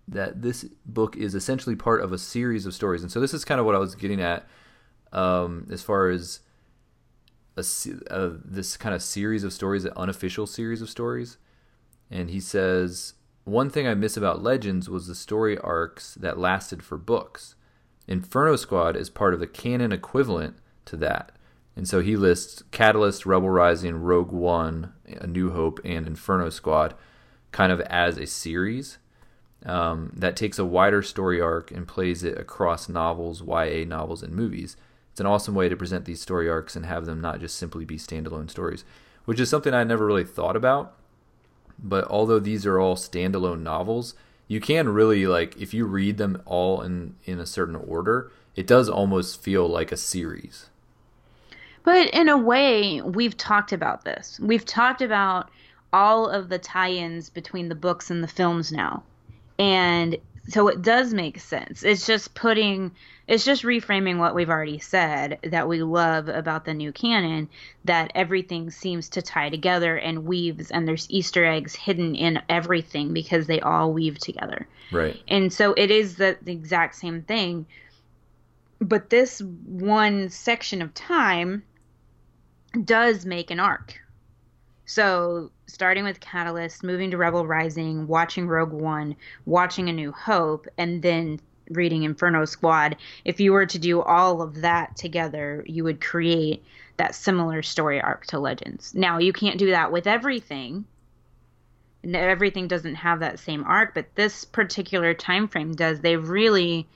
[0.08, 3.02] that this book is essentially part of a series of stories.
[3.02, 4.48] And so this is kind of what I was getting at
[5.12, 6.42] um, as far as
[7.58, 7.64] a,
[8.12, 11.38] uh, this kind of series of stories, an unofficial series of stories.
[12.12, 13.14] And he says,
[13.46, 17.54] One thing I miss about Legends was the story arcs that lasted for books.
[18.08, 21.32] Inferno Squad is part of the canon equivalent to that.
[21.76, 26.96] And so he lists Catalyst, Rebel Rising, Rogue One, A New Hope, and Inferno Squad
[27.52, 28.98] kind of as a series
[29.66, 34.34] um, that takes a wider story arc and plays it across novels, YA novels, and
[34.34, 34.76] movies.
[35.12, 37.86] It's an awesome way to present these story arcs and have them not just simply
[37.86, 38.84] be standalone stories,
[39.26, 40.98] which is something I never really thought about.
[41.80, 44.16] But although these are all standalone novels,
[44.48, 48.68] you can really like if you read them all in in a certain order, it
[48.68, 50.70] does almost feel like a series.
[51.84, 54.40] But in a way, we've talked about this.
[54.42, 55.50] We've talked about
[55.94, 59.04] all of the tie-ins between the books and the films now.
[59.60, 60.18] And
[60.48, 61.84] so it does make sense.
[61.84, 62.92] It's just putting
[63.28, 67.50] it's just reframing what we've already said that we love about the new canon
[67.86, 73.14] that everything seems to tie together and weaves and there's easter eggs hidden in everything
[73.14, 74.68] because they all weave together.
[74.92, 75.20] Right.
[75.28, 77.66] And so it is the, the exact same thing.
[78.80, 81.64] But this one section of time
[82.84, 84.00] does make an arc
[84.86, 89.16] so starting with catalyst moving to rebel rising watching rogue one
[89.46, 94.42] watching a new hope and then reading Inferno Squad, if you were to do all
[94.42, 96.64] of that together, you would create
[96.98, 98.94] that similar story arc to Legends.
[98.96, 100.86] Now, you can't do that with everything.
[102.14, 106.02] Everything doesn't have that same arc, but this particular time frame does.
[106.02, 106.88] They really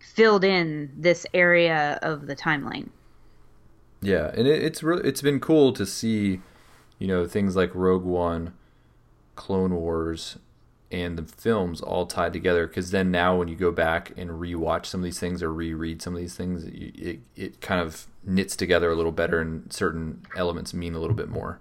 [0.00, 2.88] filled in this area of the timeline.
[4.02, 6.40] Yeah, and it, it's it's been cool to see,
[6.98, 8.54] you know, things like Rogue One,
[9.34, 10.38] Clone Wars,
[10.90, 12.66] and the films all tied together.
[12.66, 16.00] Because then now when you go back and rewatch some of these things or reread
[16.00, 20.24] some of these things it, it, kind of knits together a little better and certain
[20.36, 21.60] elements mean a little bit more.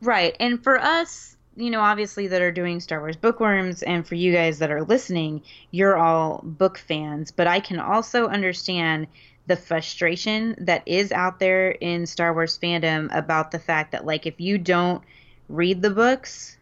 [0.00, 0.36] Right.
[0.40, 4.32] And for us you know obviously that are doing star wars bookworms and for you
[4.32, 7.30] guys that are listening you're all book fans.
[7.30, 9.06] But i can also understand
[9.46, 14.26] the frustration that is out there in star wars fandom about the fact that like
[14.26, 15.02] if you don't
[15.48, 16.56] read the books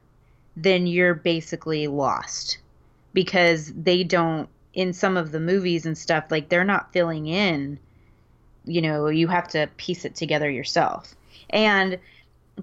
[0.57, 2.59] then you're basically lost
[3.13, 7.79] because they don't in some of the movies and stuff like they're not filling in
[8.65, 11.15] you know you have to piece it together yourself.
[11.51, 11.99] And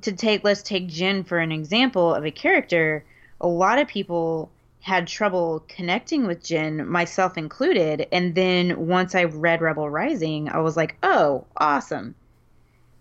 [0.02, 3.04] to take let's take Jyn for an example of a character
[3.42, 4.50] a lot of people
[4.80, 10.60] had trouble connecting with Jyn myself included and then once I read Rebel Rising I
[10.60, 12.16] was like oh awesome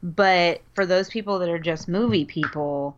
[0.02, 2.96] but for those people that are just movie people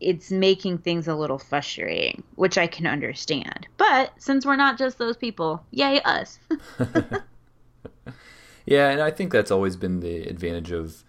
[0.00, 3.66] it's making things a little frustrating, which I can understand.
[3.76, 6.38] But since we're not just those people, yay us.
[8.66, 11.02] yeah, and I think that's always been the advantage of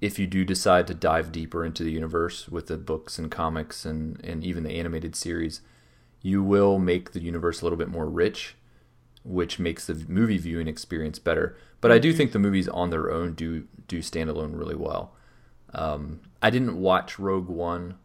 [0.00, 3.86] if you do decide to dive deeper into the universe with the books and comics
[3.86, 5.62] and, and even the animated series,
[6.24, 8.56] you will make the universe a little bit more rich,
[9.22, 11.56] which makes the movie viewing experience better.
[11.80, 11.92] But.
[11.92, 12.16] I do mm-hmm.
[12.16, 15.12] think the movies on their own do do stand alone really well.
[15.74, 17.96] Um, I didn't watch Rogue One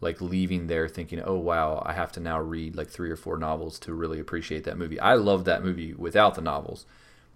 [0.00, 3.38] like leaving there thinking, oh wow, I have to now read like three or four
[3.38, 5.00] novels to really appreciate that movie.
[5.00, 6.84] I love that movie without the novels,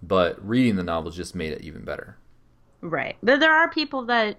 [0.03, 2.19] but reading the novels just made it even better.
[2.83, 4.37] Right, but there are people that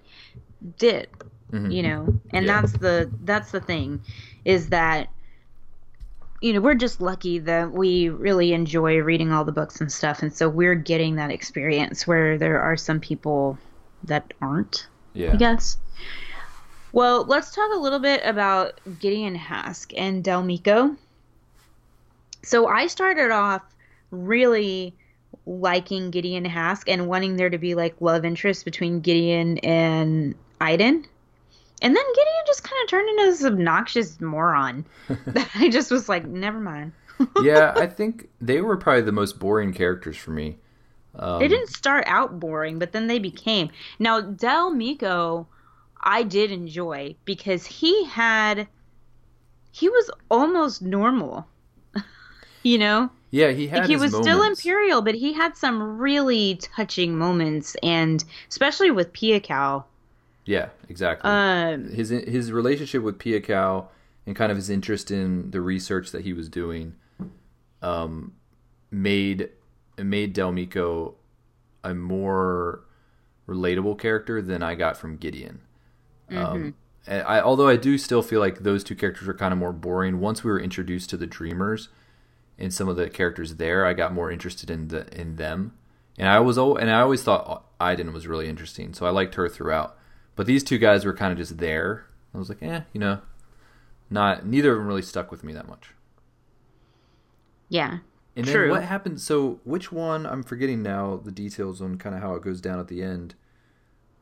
[0.78, 1.08] did,
[1.50, 1.70] mm-hmm.
[1.70, 2.60] you know, and yeah.
[2.60, 4.00] that's the that's the thing,
[4.44, 5.08] is that
[6.44, 10.22] you know we're just lucky that we really enjoy reading all the books and stuff,
[10.22, 13.56] and so we're getting that experience where there are some people
[14.02, 14.86] that aren't.
[15.14, 15.32] Yeah.
[15.32, 15.78] I guess.
[16.92, 20.98] Well, let's talk a little bit about Gideon Hask and Del Meeko.
[22.42, 23.62] So I started off
[24.10, 24.92] really
[25.46, 31.06] liking Gideon Hask and wanting there to be like love interest between Gideon and Iden.
[31.82, 34.86] And then Gideon just kind of turned into this obnoxious moron
[35.26, 36.92] that I just was like, never mind.
[37.42, 40.56] yeah, I think they were probably the most boring characters for me.
[41.16, 43.70] Um, they didn't start out boring, but then they became.
[44.00, 45.46] Now, Del Meeko
[46.04, 48.68] I did enjoy because he had
[49.72, 51.46] he was almost normal.
[52.62, 53.10] you know?
[53.30, 53.80] Yeah, he had.
[53.80, 54.28] Like he was moments.
[54.28, 59.84] still imperial, but he had some really touching moments, and especially with Pia Cow.
[60.44, 61.30] Yeah, exactly.
[61.30, 63.88] Um, his his relationship with Pia Cow
[64.26, 66.94] and kind of his interest in the research that he was doing,
[67.82, 68.34] um,
[68.90, 69.50] made
[69.96, 71.14] made Del Meeko
[71.82, 72.84] a more
[73.48, 75.60] relatable character than I got from Gideon.
[76.30, 76.54] Um, mm-hmm.
[76.66, 76.74] Um,
[77.06, 80.20] I, although I do still feel like those two characters are kind of more boring.
[80.20, 81.88] Once we were introduced to the Dreamers
[82.58, 85.74] and some of the characters there, I got more interested in the in them.
[86.16, 89.48] And I was and I always thought Iden was really interesting, so I liked her
[89.48, 89.98] throughout.
[90.36, 92.06] But these two guys were kind of just there.
[92.34, 93.20] I was like, eh, you know,
[94.10, 95.90] not neither of them really stuck with me that much.
[97.68, 97.98] Yeah.
[98.36, 99.20] And then what happened?
[99.20, 100.26] So which one?
[100.26, 103.36] I'm forgetting now the details on kind of how it goes down at the end.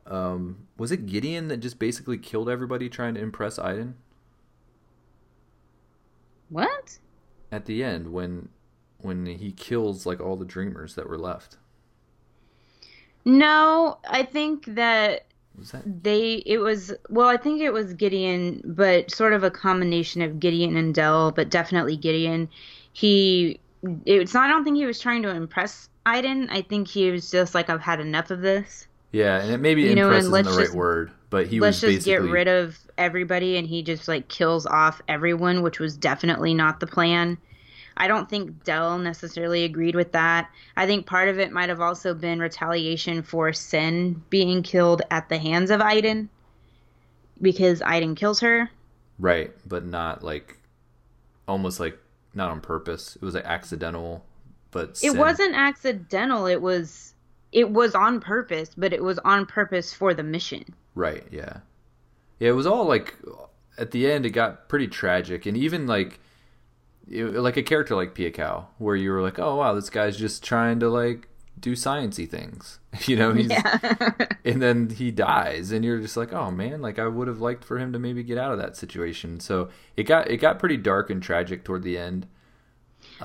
[0.05, 3.95] Um, was it Gideon that just basically killed everybody trying to impress Iden?
[6.49, 6.99] What?
[7.51, 8.49] At the end, when
[8.99, 11.57] when he kills like all the dreamers that were left.
[13.25, 15.25] No, I think that,
[15.71, 20.21] that they it was well, I think it was Gideon, but sort of a combination
[20.21, 22.49] of Gideon and Del, but definitely Gideon.
[22.93, 23.59] He
[24.05, 26.49] it's not I don't think he was trying to impress Iden.
[26.49, 28.87] I think he was just like I've had enough of this.
[29.11, 31.81] Yeah, and it maybe you know, impress isn't the right just, word, but he let's
[31.81, 35.95] was just get rid of everybody, and he just like kills off everyone, which was
[35.95, 37.37] definitely not the plan.
[37.97, 40.49] I don't think Del necessarily agreed with that.
[40.75, 45.29] I think part of it might have also been retaliation for Seyn being killed at
[45.29, 46.29] the hands of Iden
[47.41, 48.69] because Iden kills her.
[49.19, 50.57] Right, but not like
[51.47, 51.97] almost like
[52.33, 53.15] not on purpose.
[53.15, 54.25] It was like accidental,
[54.71, 55.13] but Seyn...
[55.13, 56.47] it wasn't accidental.
[56.47, 57.13] It was
[57.51, 60.73] it was on purpose, but it was on purpose for the mission.
[60.95, 61.25] Right.
[61.31, 61.57] Yeah.
[62.39, 62.49] Yeah.
[62.49, 63.15] It was all like
[63.77, 64.25] at the end.
[64.25, 66.19] It got pretty tragic, and even like
[67.09, 70.17] it, like a character like Pia Cow, where you were like, oh wow, this guy's
[70.17, 71.27] just trying to like
[71.59, 73.33] do sciency things, you know?
[73.33, 74.11] He's, yeah.
[74.45, 77.63] and then he dies, and you're just like, oh man, like I would have liked
[77.63, 79.39] for him to maybe get out of that situation.
[79.39, 82.27] So it got it got pretty dark and tragic toward the end.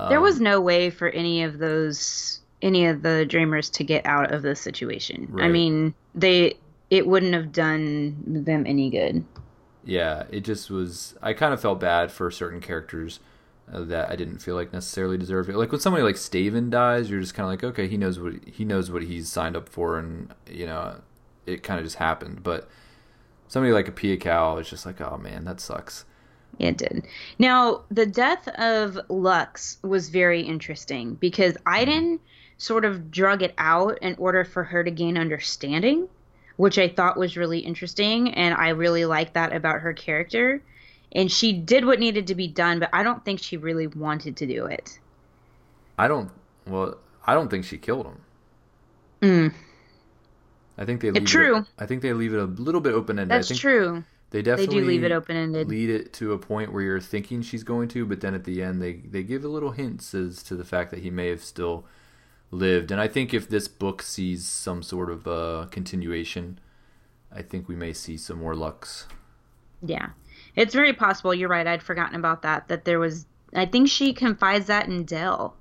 [0.09, 4.05] There was um, no way for any of those any of the dreamers to get
[4.05, 5.27] out of this situation.
[5.29, 5.45] Right.
[5.45, 6.57] I mean, they
[6.89, 9.23] it wouldn't have done them any good.
[9.83, 11.15] Yeah, it just was.
[11.21, 13.19] I kind of felt bad for certain characters
[13.71, 15.55] that I didn't feel like necessarily deserved it.
[15.55, 18.33] Like when somebody like Staven dies, you're just kind of like, okay, he knows what
[18.45, 21.01] he knows what he's signed up for, and you know,
[21.45, 22.43] it kind of just happened.
[22.43, 22.67] But
[23.47, 26.05] somebody like a Pia Cow is just like, oh man, that sucks.
[26.57, 27.05] It did.
[27.37, 31.69] Now, the death of Lux was very interesting because mm-hmm.
[31.69, 32.19] Iden
[32.57, 36.09] sort of drug it out in order for her to gain understanding,
[36.57, 38.33] which I thought was really interesting.
[38.33, 40.61] And I really like that about her character.
[41.11, 44.37] And she did what needed to be done, but I don't think she really wanted
[44.37, 44.99] to do it.
[45.97, 46.31] I don't.
[46.67, 48.21] Well, I don't think she killed him.
[49.21, 49.53] Mm.
[50.77, 51.57] I think they leave true.
[51.57, 53.31] It, I think they leave it a little bit open ended.
[53.31, 54.03] That's I think true.
[54.31, 55.67] They definitely they do leave it open ended.
[55.67, 58.61] Lead it to a point where you're thinking she's going to, but then at the
[58.61, 61.43] end they they give a little hints as to the fact that he may have
[61.43, 61.85] still
[62.51, 62.91] lived.
[62.91, 66.59] And I think if this book sees some sort of uh, continuation,
[67.31, 69.07] I think we may see some more Lux.
[69.81, 70.09] Yeah,
[70.59, 71.33] it's very possible.
[71.33, 71.65] You're right.
[71.65, 72.67] I'd forgotten about that.
[72.67, 73.25] That there was.
[73.55, 75.55] I think she confides that in Del,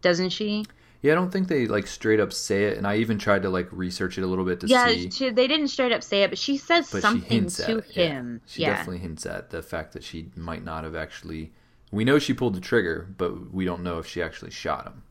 [0.00, 0.64] doesn't she?
[1.02, 3.50] Yeah, I don't think they like straight up say it, and I even tried to
[3.50, 5.10] like research it a little bit to yeah, see.
[5.10, 8.40] she, they didn't straight up say it, but she says but something she to him.
[8.44, 8.52] Yeah.
[8.52, 8.76] She yeah.
[8.76, 11.52] definitely hints at the fact that she might not have actually.
[11.90, 15.02] We know she pulled the trigger, but we don't know if she actually shot him.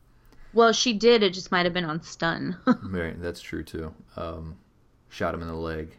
[0.54, 1.22] Well, she did.
[1.22, 2.56] It just might have been on stun.
[2.82, 3.94] right, that's true too.
[4.16, 4.56] Um,
[5.10, 5.94] shot him in the leg.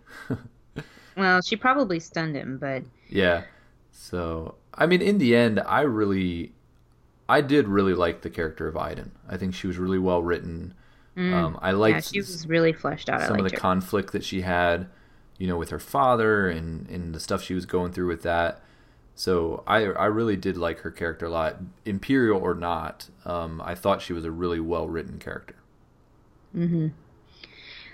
[1.17, 2.83] well, she probably stunned him, but
[3.13, 3.43] yeah.
[3.91, 6.53] So I mean, in the end, I really,
[7.29, 9.11] I did really like the character of Iden.
[9.29, 10.73] I think she was really well written.
[11.15, 13.21] Um, I liked yeah, she was really fleshed out.
[13.21, 13.57] Some of the her.
[13.57, 14.87] conflict that she had,
[15.37, 18.61] you know, with her father and and the stuff she was going through with that.
[19.15, 23.09] So I I really did like her character a lot, imperial or not.
[23.25, 25.55] Um, I thought she was a really well written character.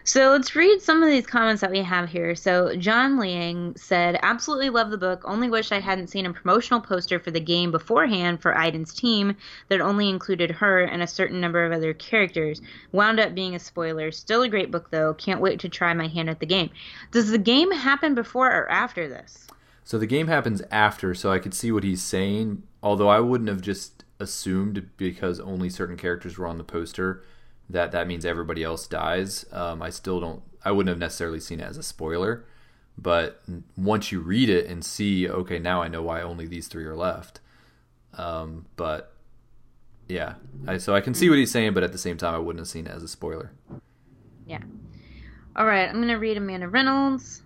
[0.09, 2.33] So let's read some of these comments that we have here.
[2.33, 5.21] So John Liang said, "Absolutely love the book.
[5.23, 9.35] Only wish I hadn't seen a promotional poster for the game beforehand for Iden's team
[9.67, 12.59] that only included her and a certain number of other characters.
[12.91, 14.11] Wound up being a spoiler.
[14.11, 15.13] Still a great book though.
[15.13, 16.71] Can't wait to try my hand at the game.
[17.11, 19.45] Does the game happen before or after this?
[19.83, 22.63] So the game happens after, so I could see what he's saying.
[22.81, 27.21] Although I wouldn't have just assumed because only certain characters were on the poster
[27.69, 29.45] that that means everybody else dies.
[29.51, 30.41] Um, I still don't.
[30.63, 32.45] I wouldn't have necessarily seen it as a spoiler.
[32.97, 33.41] But
[33.77, 36.97] once you read it and see, okay, now I know why only these three are
[36.97, 37.39] left.
[38.17, 39.13] Um, but
[40.09, 40.33] yeah,
[40.67, 42.59] I, so I can see what he's saying, but at the same time, I wouldn't
[42.59, 43.51] have seen it as a spoiler.
[44.45, 44.59] Yeah.
[45.55, 47.43] All right, I'm to read Amanda Reynolds.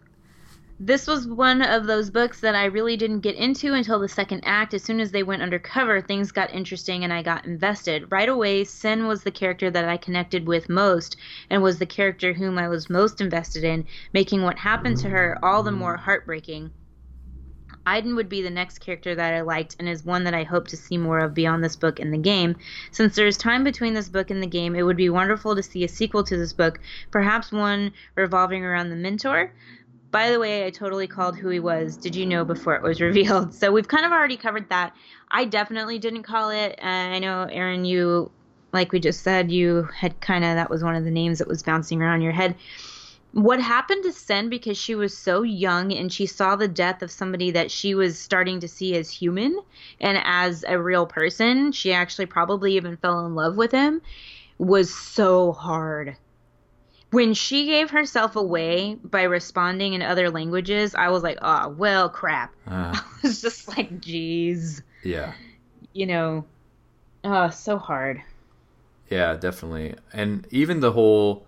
[0.85, 4.41] This was one of those books that I really didn't get into until the second
[4.43, 4.73] act.
[4.73, 8.11] As soon as they went undercover, things got interesting and I got invested.
[8.11, 11.15] Right away, Seyn was the character that I connected with most
[11.49, 15.39] and was the character whom I was most invested in, making what happened to her
[15.41, 16.71] all the more heartbreaking.
[17.85, 20.67] Iden would be the next character that I liked and is one that I hope
[20.67, 22.57] to see more of beyond this book and the game.
[22.91, 25.63] Since there is time between this book and the game, it would be wonderful to
[25.63, 29.53] see a sequel to this book, perhaps one revolving around the mentor.
[30.13, 31.97] By the way, I totally called who he was.
[31.97, 33.53] Did you know before it was revealed?
[33.53, 34.95] So we've kind of already covered that.
[35.31, 36.79] I definitely didn't call it.
[36.81, 38.31] Uh, I know, Aaron, you,
[38.71, 41.47] like we just said, you had kind of, that was one of the names that
[41.47, 42.55] was bouncing around your head
[43.33, 47.09] what happened to Seyn because she was so young and she saw the death of
[47.09, 49.59] somebody that she was starting to see as human
[49.99, 54.03] and as a real person, she actually probably even fell in love with him,
[54.59, 56.15] was so hard.
[57.13, 62.09] When she gave herself away by responding in other languages, I was like, oh, well,
[62.09, 62.55] crap.
[62.67, 64.81] Uh, I was just like, geez.
[65.03, 65.33] yeah,
[65.93, 66.45] You know,
[67.23, 68.23] oh, so hard.
[69.09, 69.95] yeah, definitely.
[70.11, 71.45] And even the whole,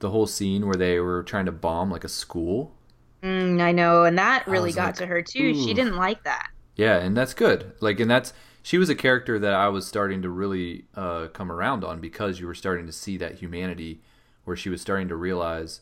[0.00, 2.74] the whole scene where they were trying to bomb like a school.
[3.22, 4.04] Mm, I know.
[4.04, 5.54] And that really got like, to her, too.
[5.54, 6.48] She didn't like that.
[6.76, 7.72] Yeah, and that's good.
[7.80, 8.32] Like, and that's
[8.62, 12.38] she was a character that I was starting to really uh, come around on because
[12.40, 14.00] you were starting to see that humanity,
[14.48, 15.80] where she was starting to realize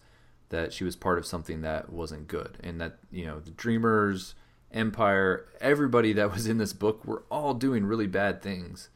[0.50, 4.34] that she was part of something that wasn't good, and that you know the Dreamers,
[4.72, 8.90] Empire, everybody that was in this book were all doing really bad things,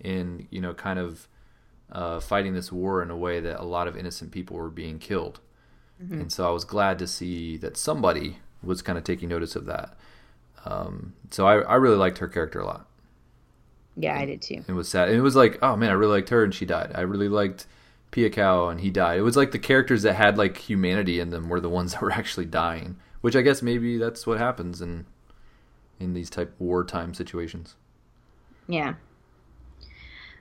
[0.00, 1.28] in you know kind of
[1.92, 4.98] uh, fighting this war in a way that a lot of innocent people were being
[4.98, 5.40] killed.
[6.12, 9.66] And so I was glad to see that somebody was kind of taking notice of
[9.66, 9.98] that.
[10.64, 12.88] Um, so I, I really liked her character a lot.
[13.96, 14.64] Yeah, I did too.
[14.66, 15.08] It was sad.
[15.08, 16.92] And it was like, oh man, I really liked her and she died.
[16.94, 17.66] I really liked
[18.12, 19.18] Piakau and he died.
[19.18, 22.02] It was like the characters that had like humanity in them were the ones that
[22.02, 22.96] were actually dying.
[23.20, 25.06] Which I guess maybe that's what happens in
[25.98, 27.76] in these type wartime situations.
[28.66, 28.94] Yeah.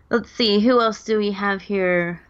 [0.10, 2.22] Let's see, who else do we have here?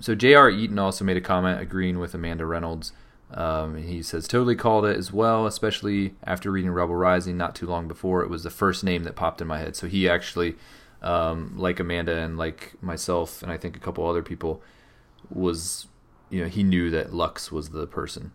[0.00, 0.50] So J.R.
[0.50, 2.92] Eaton also made a comment agreeing with Amanda Reynolds.
[3.30, 7.66] Um, he says totally called it as well, especially after reading Rebel Rising not too
[7.66, 8.22] long before.
[8.22, 9.76] It was the first name that popped in my head.
[9.76, 10.56] So he actually,
[11.02, 14.62] um, like Amanda and like myself, and I think a couple other people,
[15.30, 15.86] was
[16.30, 18.32] you know he knew that Lux was the person.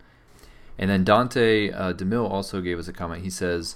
[0.77, 3.23] And then Dante uh, DeMille also gave us a comment.
[3.23, 3.75] He says,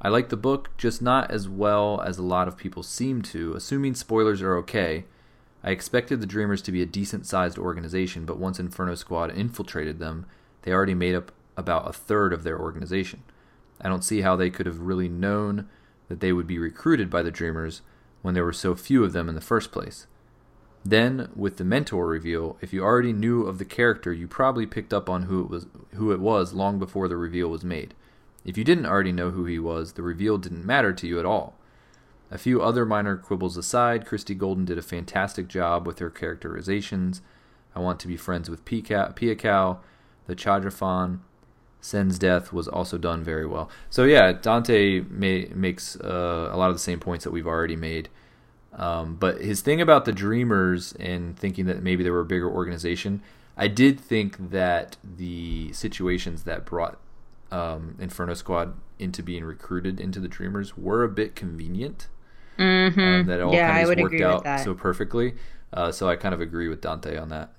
[0.00, 3.54] I like the book, just not as well as a lot of people seem to.
[3.54, 5.04] Assuming spoilers are okay,
[5.64, 9.98] I expected the Dreamers to be a decent sized organization, but once Inferno Squad infiltrated
[9.98, 10.26] them,
[10.62, 13.22] they already made up about a third of their organization.
[13.80, 15.68] I don't see how they could have really known
[16.08, 17.82] that they would be recruited by the Dreamers
[18.26, 20.08] when there were so few of them in the first place.
[20.84, 24.92] Then, with the mentor reveal, if you already knew of the character, you probably picked
[24.92, 27.94] up on who it was who it was long before the reveal was made.
[28.44, 31.24] If you didn't already know who he was, the reveal didn't matter to you at
[31.24, 31.54] all.
[32.28, 37.22] A few other minor quibbles aside, Christie Golden did a fantastic job with her characterizations.
[37.76, 39.78] I want to be friends with Piakau,
[40.26, 41.20] the Chadra-Fan.
[41.86, 43.70] Seyn's death was also done very well.
[43.90, 47.76] So yeah, Dante may, makes uh, a lot of the same points that we've already
[47.76, 48.08] made.
[48.72, 52.50] Um, but his thing about the Dreamers and thinking that maybe they were a bigger
[52.50, 53.22] organization,
[53.56, 56.98] I did think that the situations that brought
[57.52, 62.08] um, Inferno Squad into being recruited into the Dreamers were a bit convenient.
[62.58, 63.00] Mm-hmm.
[63.00, 65.34] Um, that all yeah, kind of worked out so perfectly.
[65.72, 67.52] Uh, so I kind of agree with Dante on that.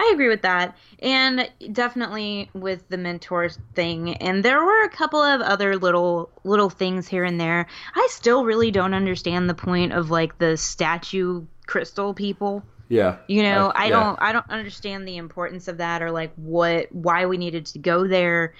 [0.00, 0.78] I agree with that.
[1.00, 4.16] And definitely with the mentors thing.
[4.16, 7.66] And there were a couple of other little little things here and there.
[7.94, 12.64] I still really don't understand the point of like the statue crystal people.
[12.88, 13.18] Yeah.
[13.28, 16.90] You know, I, I don't I don't understand the importance of that or like what
[16.92, 18.54] why we needed to go there.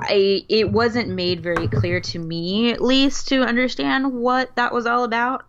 [0.00, 4.84] I it wasn't made very clear to me at least to understand what that was
[4.84, 5.44] all about.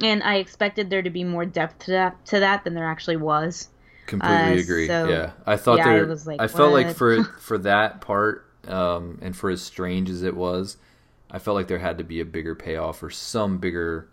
[0.00, 3.16] And I expected there to be more depth to that to that than there actually
[3.16, 3.68] was.
[4.06, 4.86] Completely uh, agree.
[4.86, 6.10] So, yeah, I thought yeah, there.
[6.10, 10.22] I, like, I felt like for for that part, um, and for as strange as
[10.22, 10.76] it was,
[11.30, 14.08] I felt like there had to be a bigger payoff or some bigger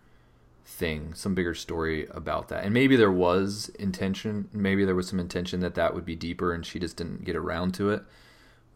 [0.65, 2.63] thing, some bigger story about that.
[2.63, 4.49] And maybe there was intention.
[4.53, 7.35] Maybe there was some intention that that would be deeper, and she just didn't get
[7.35, 8.03] around to it.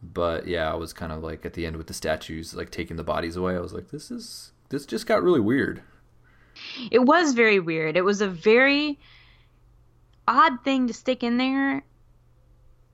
[0.03, 2.97] But yeah, I was kind of like at the end with the statues, like taking
[2.97, 3.55] the bodies away.
[3.55, 5.81] I was like, this is this just got really weird.
[6.91, 7.97] It was very weird.
[7.97, 8.99] It was a very
[10.27, 11.83] odd thing to stick in there.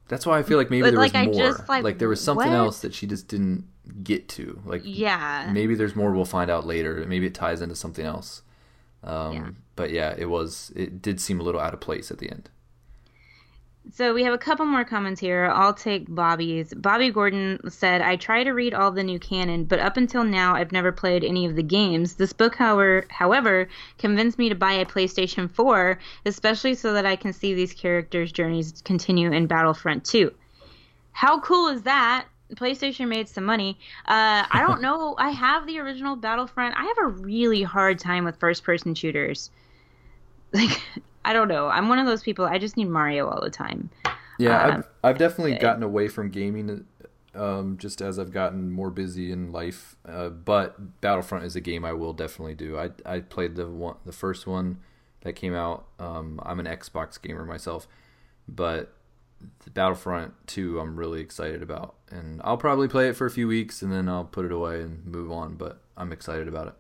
[0.08, 1.52] That's why I feel like maybe but, there like, was more.
[1.52, 2.58] Just, like, like, there was something what?
[2.58, 3.66] else that she just didn't
[4.04, 4.62] get to.
[4.66, 6.12] Like yeah, maybe there's more.
[6.12, 7.06] We'll find out later.
[7.08, 8.42] Maybe it ties into something else.
[9.04, 9.50] Um, yeah.
[9.76, 10.72] But yeah, it was.
[10.76, 12.50] It did seem a little out of place at the end.
[13.90, 15.52] So we have a couple more comments here.
[15.54, 16.74] I'll take Bobby's.
[16.74, 20.56] Bobby Gordon said, I try to read all the new canon, but up until now
[20.56, 22.16] I've never played any of the games.
[22.16, 23.68] This book, however, however,
[23.98, 28.32] convinced me to buy a PlayStation 4, especially so that I can see these characters'
[28.32, 30.32] journeys continue in Battlefront 2.
[31.12, 32.28] How cool is that?
[32.56, 33.80] PlayStation made some money.
[34.06, 35.16] Uh, I don't know.
[35.18, 36.76] I have the original Battlefront.
[36.78, 39.50] I have a really hard time with first person shooters.
[40.54, 40.82] Like,
[41.24, 41.67] I don't know.
[41.67, 42.45] I'm one of those people.
[42.45, 43.89] I just need Mario all the time.
[44.38, 46.86] Yeah, um, I've, I've definitely gotten away from gaming
[47.36, 49.95] um, just as I've gotten more busy in life.
[50.05, 52.78] Uh, but Battlefront is a game I will definitely do.
[52.78, 54.80] I I played the one the first one
[55.22, 55.86] that came out.
[55.99, 57.88] Um, I'm an Xbox gamer myself,
[58.47, 58.93] but
[59.63, 63.47] the Battlefront 2 I'm really excited about, and I'll probably play it for a few
[63.47, 65.55] weeks and then I'll put it away and move on.
[65.55, 66.74] But I'm excited about it.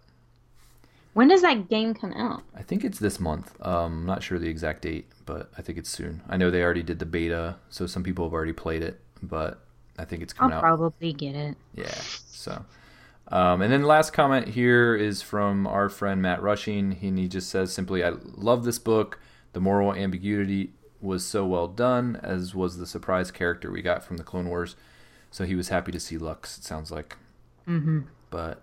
[1.13, 2.43] When does that game come out?
[2.55, 3.53] I think it's this month.
[3.61, 6.21] Um, I'm not sure the exact date, but I think it's soon.
[6.29, 9.59] I know they already did the beta, so some people have already played it, but
[9.97, 10.63] I think it's coming out.
[10.63, 10.77] I'll out.
[10.77, 11.57] probably get it.
[11.75, 11.91] Yeah.
[11.91, 12.65] So,
[13.27, 17.27] um, and then the last comment here is from our friend Matt Rushing, and he
[17.27, 19.19] just says simply, "I love this book.
[19.53, 24.17] The moral ambiguity was so well done, as was the surprise character we got from
[24.17, 24.75] the Clone Wars.
[25.29, 26.57] So he was happy to see Lux.
[26.57, 27.17] It sounds like.
[27.67, 28.01] Mm-hmm.
[28.29, 28.61] But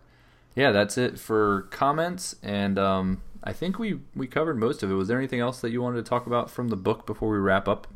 [0.59, 4.95] yeah, that's it for comments, and um, I think we we covered most of it.
[4.95, 7.39] Was there anything else that you wanted to talk about from the book before we
[7.39, 7.87] wrap up?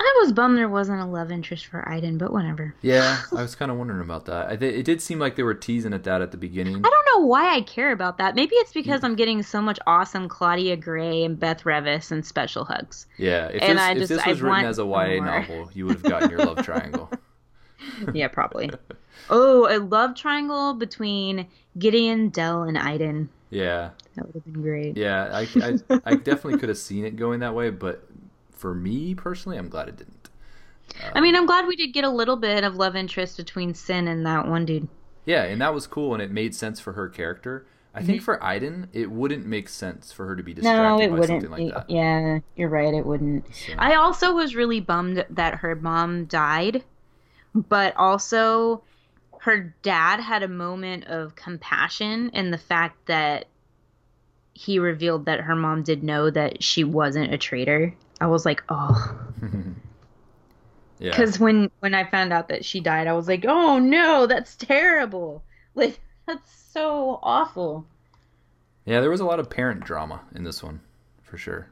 [0.00, 2.74] I was bummed there wasn't a love interest for Iden, but whatever.
[2.82, 4.58] Yeah, I was kind of wondering about that.
[4.58, 6.74] Th- it did seem like they were teasing at that at the beginning.
[6.74, 8.34] I don't know why I care about that.
[8.34, 9.06] Maybe it's because yeah.
[9.06, 13.06] I'm getting so much awesome Claudia Gray and Beth Revis and special hugs.
[13.16, 15.24] Yeah, if, and this, I if just, this was I written as a YA more.
[15.24, 17.08] novel, you would have gotten your love triangle.
[18.14, 18.70] Yeah, probably.
[19.28, 21.46] Oh, a love triangle between
[21.78, 23.28] Gideon, Del, and Iden.
[23.50, 23.90] Yeah.
[24.16, 24.96] That would have been great.
[24.96, 28.06] Yeah, I, I, I definitely could have seen it going that way, but
[28.52, 30.30] for me personally, I'm glad it didn't.
[31.04, 33.74] Um, I mean, I'm glad we did get a little bit of love interest between
[33.74, 34.88] Seyn and that one dude.
[35.26, 37.66] Yeah, and that was cool, and it made sense for her character.
[37.92, 38.24] I think mm-hmm.
[38.24, 41.42] for Iden, it wouldn't make sense for her to be distracted no, it by wouldn't.
[41.42, 41.90] something like that.
[41.90, 42.94] Yeah, you're right.
[42.94, 43.52] It wouldn't.
[43.52, 43.72] So.
[43.78, 46.84] I also was really bummed that her mom died,
[47.54, 48.82] but also
[49.40, 53.46] her dad had a moment of compassion in the fact that
[54.52, 57.94] he revealed that her mom did know that she wasn't a traitor.
[58.20, 59.18] I was like, oh.
[60.98, 61.10] yeah.
[61.10, 64.56] Because when when I found out that she died, I was like, oh no, that's
[64.56, 65.42] terrible.
[65.72, 67.86] Like that's so awful.
[68.84, 70.80] Yeah, there was a lot of parent drama in this one,
[71.22, 71.70] for sure.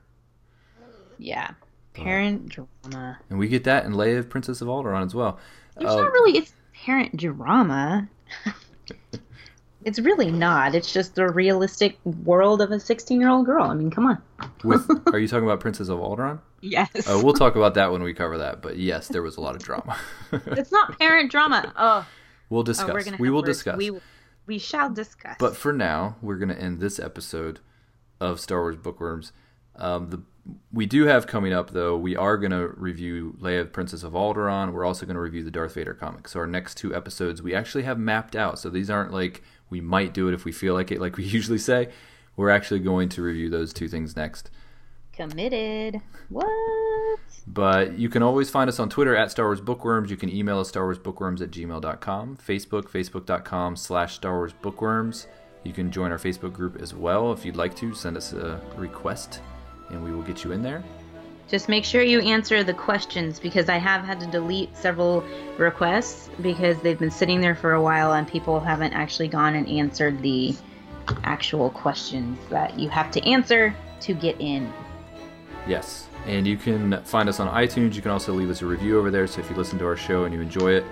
[1.18, 1.50] Yeah,
[1.94, 3.18] parent drama.
[3.28, 5.40] And we get that in Leia, Princess of Alderaan, as well.
[5.78, 6.38] There's uh, not really.
[6.38, 6.52] It's
[6.84, 8.08] parent drama.
[9.84, 10.74] it's really not.
[10.74, 13.64] It's just the realistic world of a 16 year old girl.
[13.64, 14.22] I mean, come on.
[14.64, 16.40] With are you talking about Princess of Alderaan?
[16.60, 16.90] Yes.
[17.08, 18.62] Uh, we'll talk about that when we cover that.
[18.62, 19.96] But yes, there was a lot of drama.
[20.32, 21.72] it's not parent drama.
[21.76, 22.06] Oh.
[22.50, 23.08] We'll discuss.
[23.08, 23.48] Oh, we will words.
[23.48, 23.76] discuss.
[23.76, 23.92] We,
[24.46, 25.36] we shall discuss.
[25.38, 27.60] But for now, we're going to end this episode
[28.20, 29.32] of Star Wars Bookworms.
[29.78, 30.22] Um, the
[30.72, 31.96] we do have coming up though.
[31.96, 34.72] We are going to review Leia, Princess of Alderaan.
[34.72, 36.28] We're also going to review the Darth Vader comic.
[36.28, 38.58] So our next two episodes we actually have mapped out.
[38.58, 41.24] So these aren't like we might do it if we feel like it, like we
[41.38, 41.90] usually say.
[42.36, 44.50] We're actually going to review those two things next.
[45.12, 46.00] Committed.
[46.28, 47.18] What?
[47.44, 50.10] But you can always find us on Twitter at Star Wars Bookworms.
[50.10, 52.36] You can email us starwarsbookworms at gmail.com.
[52.36, 55.26] Facebook, facebook.com slash Star Wars Bookworms.
[55.64, 57.92] You can join our Facebook group as well if you'd like to.
[57.94, 59.40] Send us a request
[59.90, 60.82] and we will get you in there.
[61.48, 65.24] Just make sure you answer the questions because I have had to delete several
[65.56, 69.66] requests because they've been sitting there for a while and people haven't actually gone and
[69.66, 70.54] answered the
[71.24, 74.70] actual questions that you have to answer to get in.
[75.66, 76.08] Yes.
[76.26, 77.94] And you can find us on iTunes.
[77.94, 79.26] You can also leave us a review over there.
[79.26, 80.84] So if you listen to our show and you enjoy it,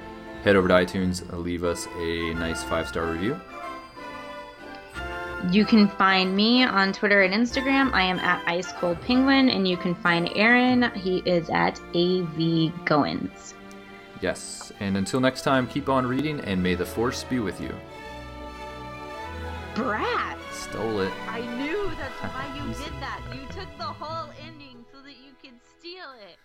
[0.42, 3.38] head over to iTunes and leave us a nice five star review.
[5.50, 7.92] You can find me on Twitter and Instagram.
[7.92, 10.90] I am at Ice Cold Penguin, and you can find Aaron.
[10.92, 13.54] He is at AV Goins.
[14.20, 14.72] Yes.
[14.80, 17.72] And until next time, keep on reading, and may the Force be with you.
[19.76, 20.36] Brat!
[20.50, 21.12] Stole it.
[21.28, 23.20] I knew that's why you did that.
[23.32, 26.38] You took the whole ending so that you could steal it.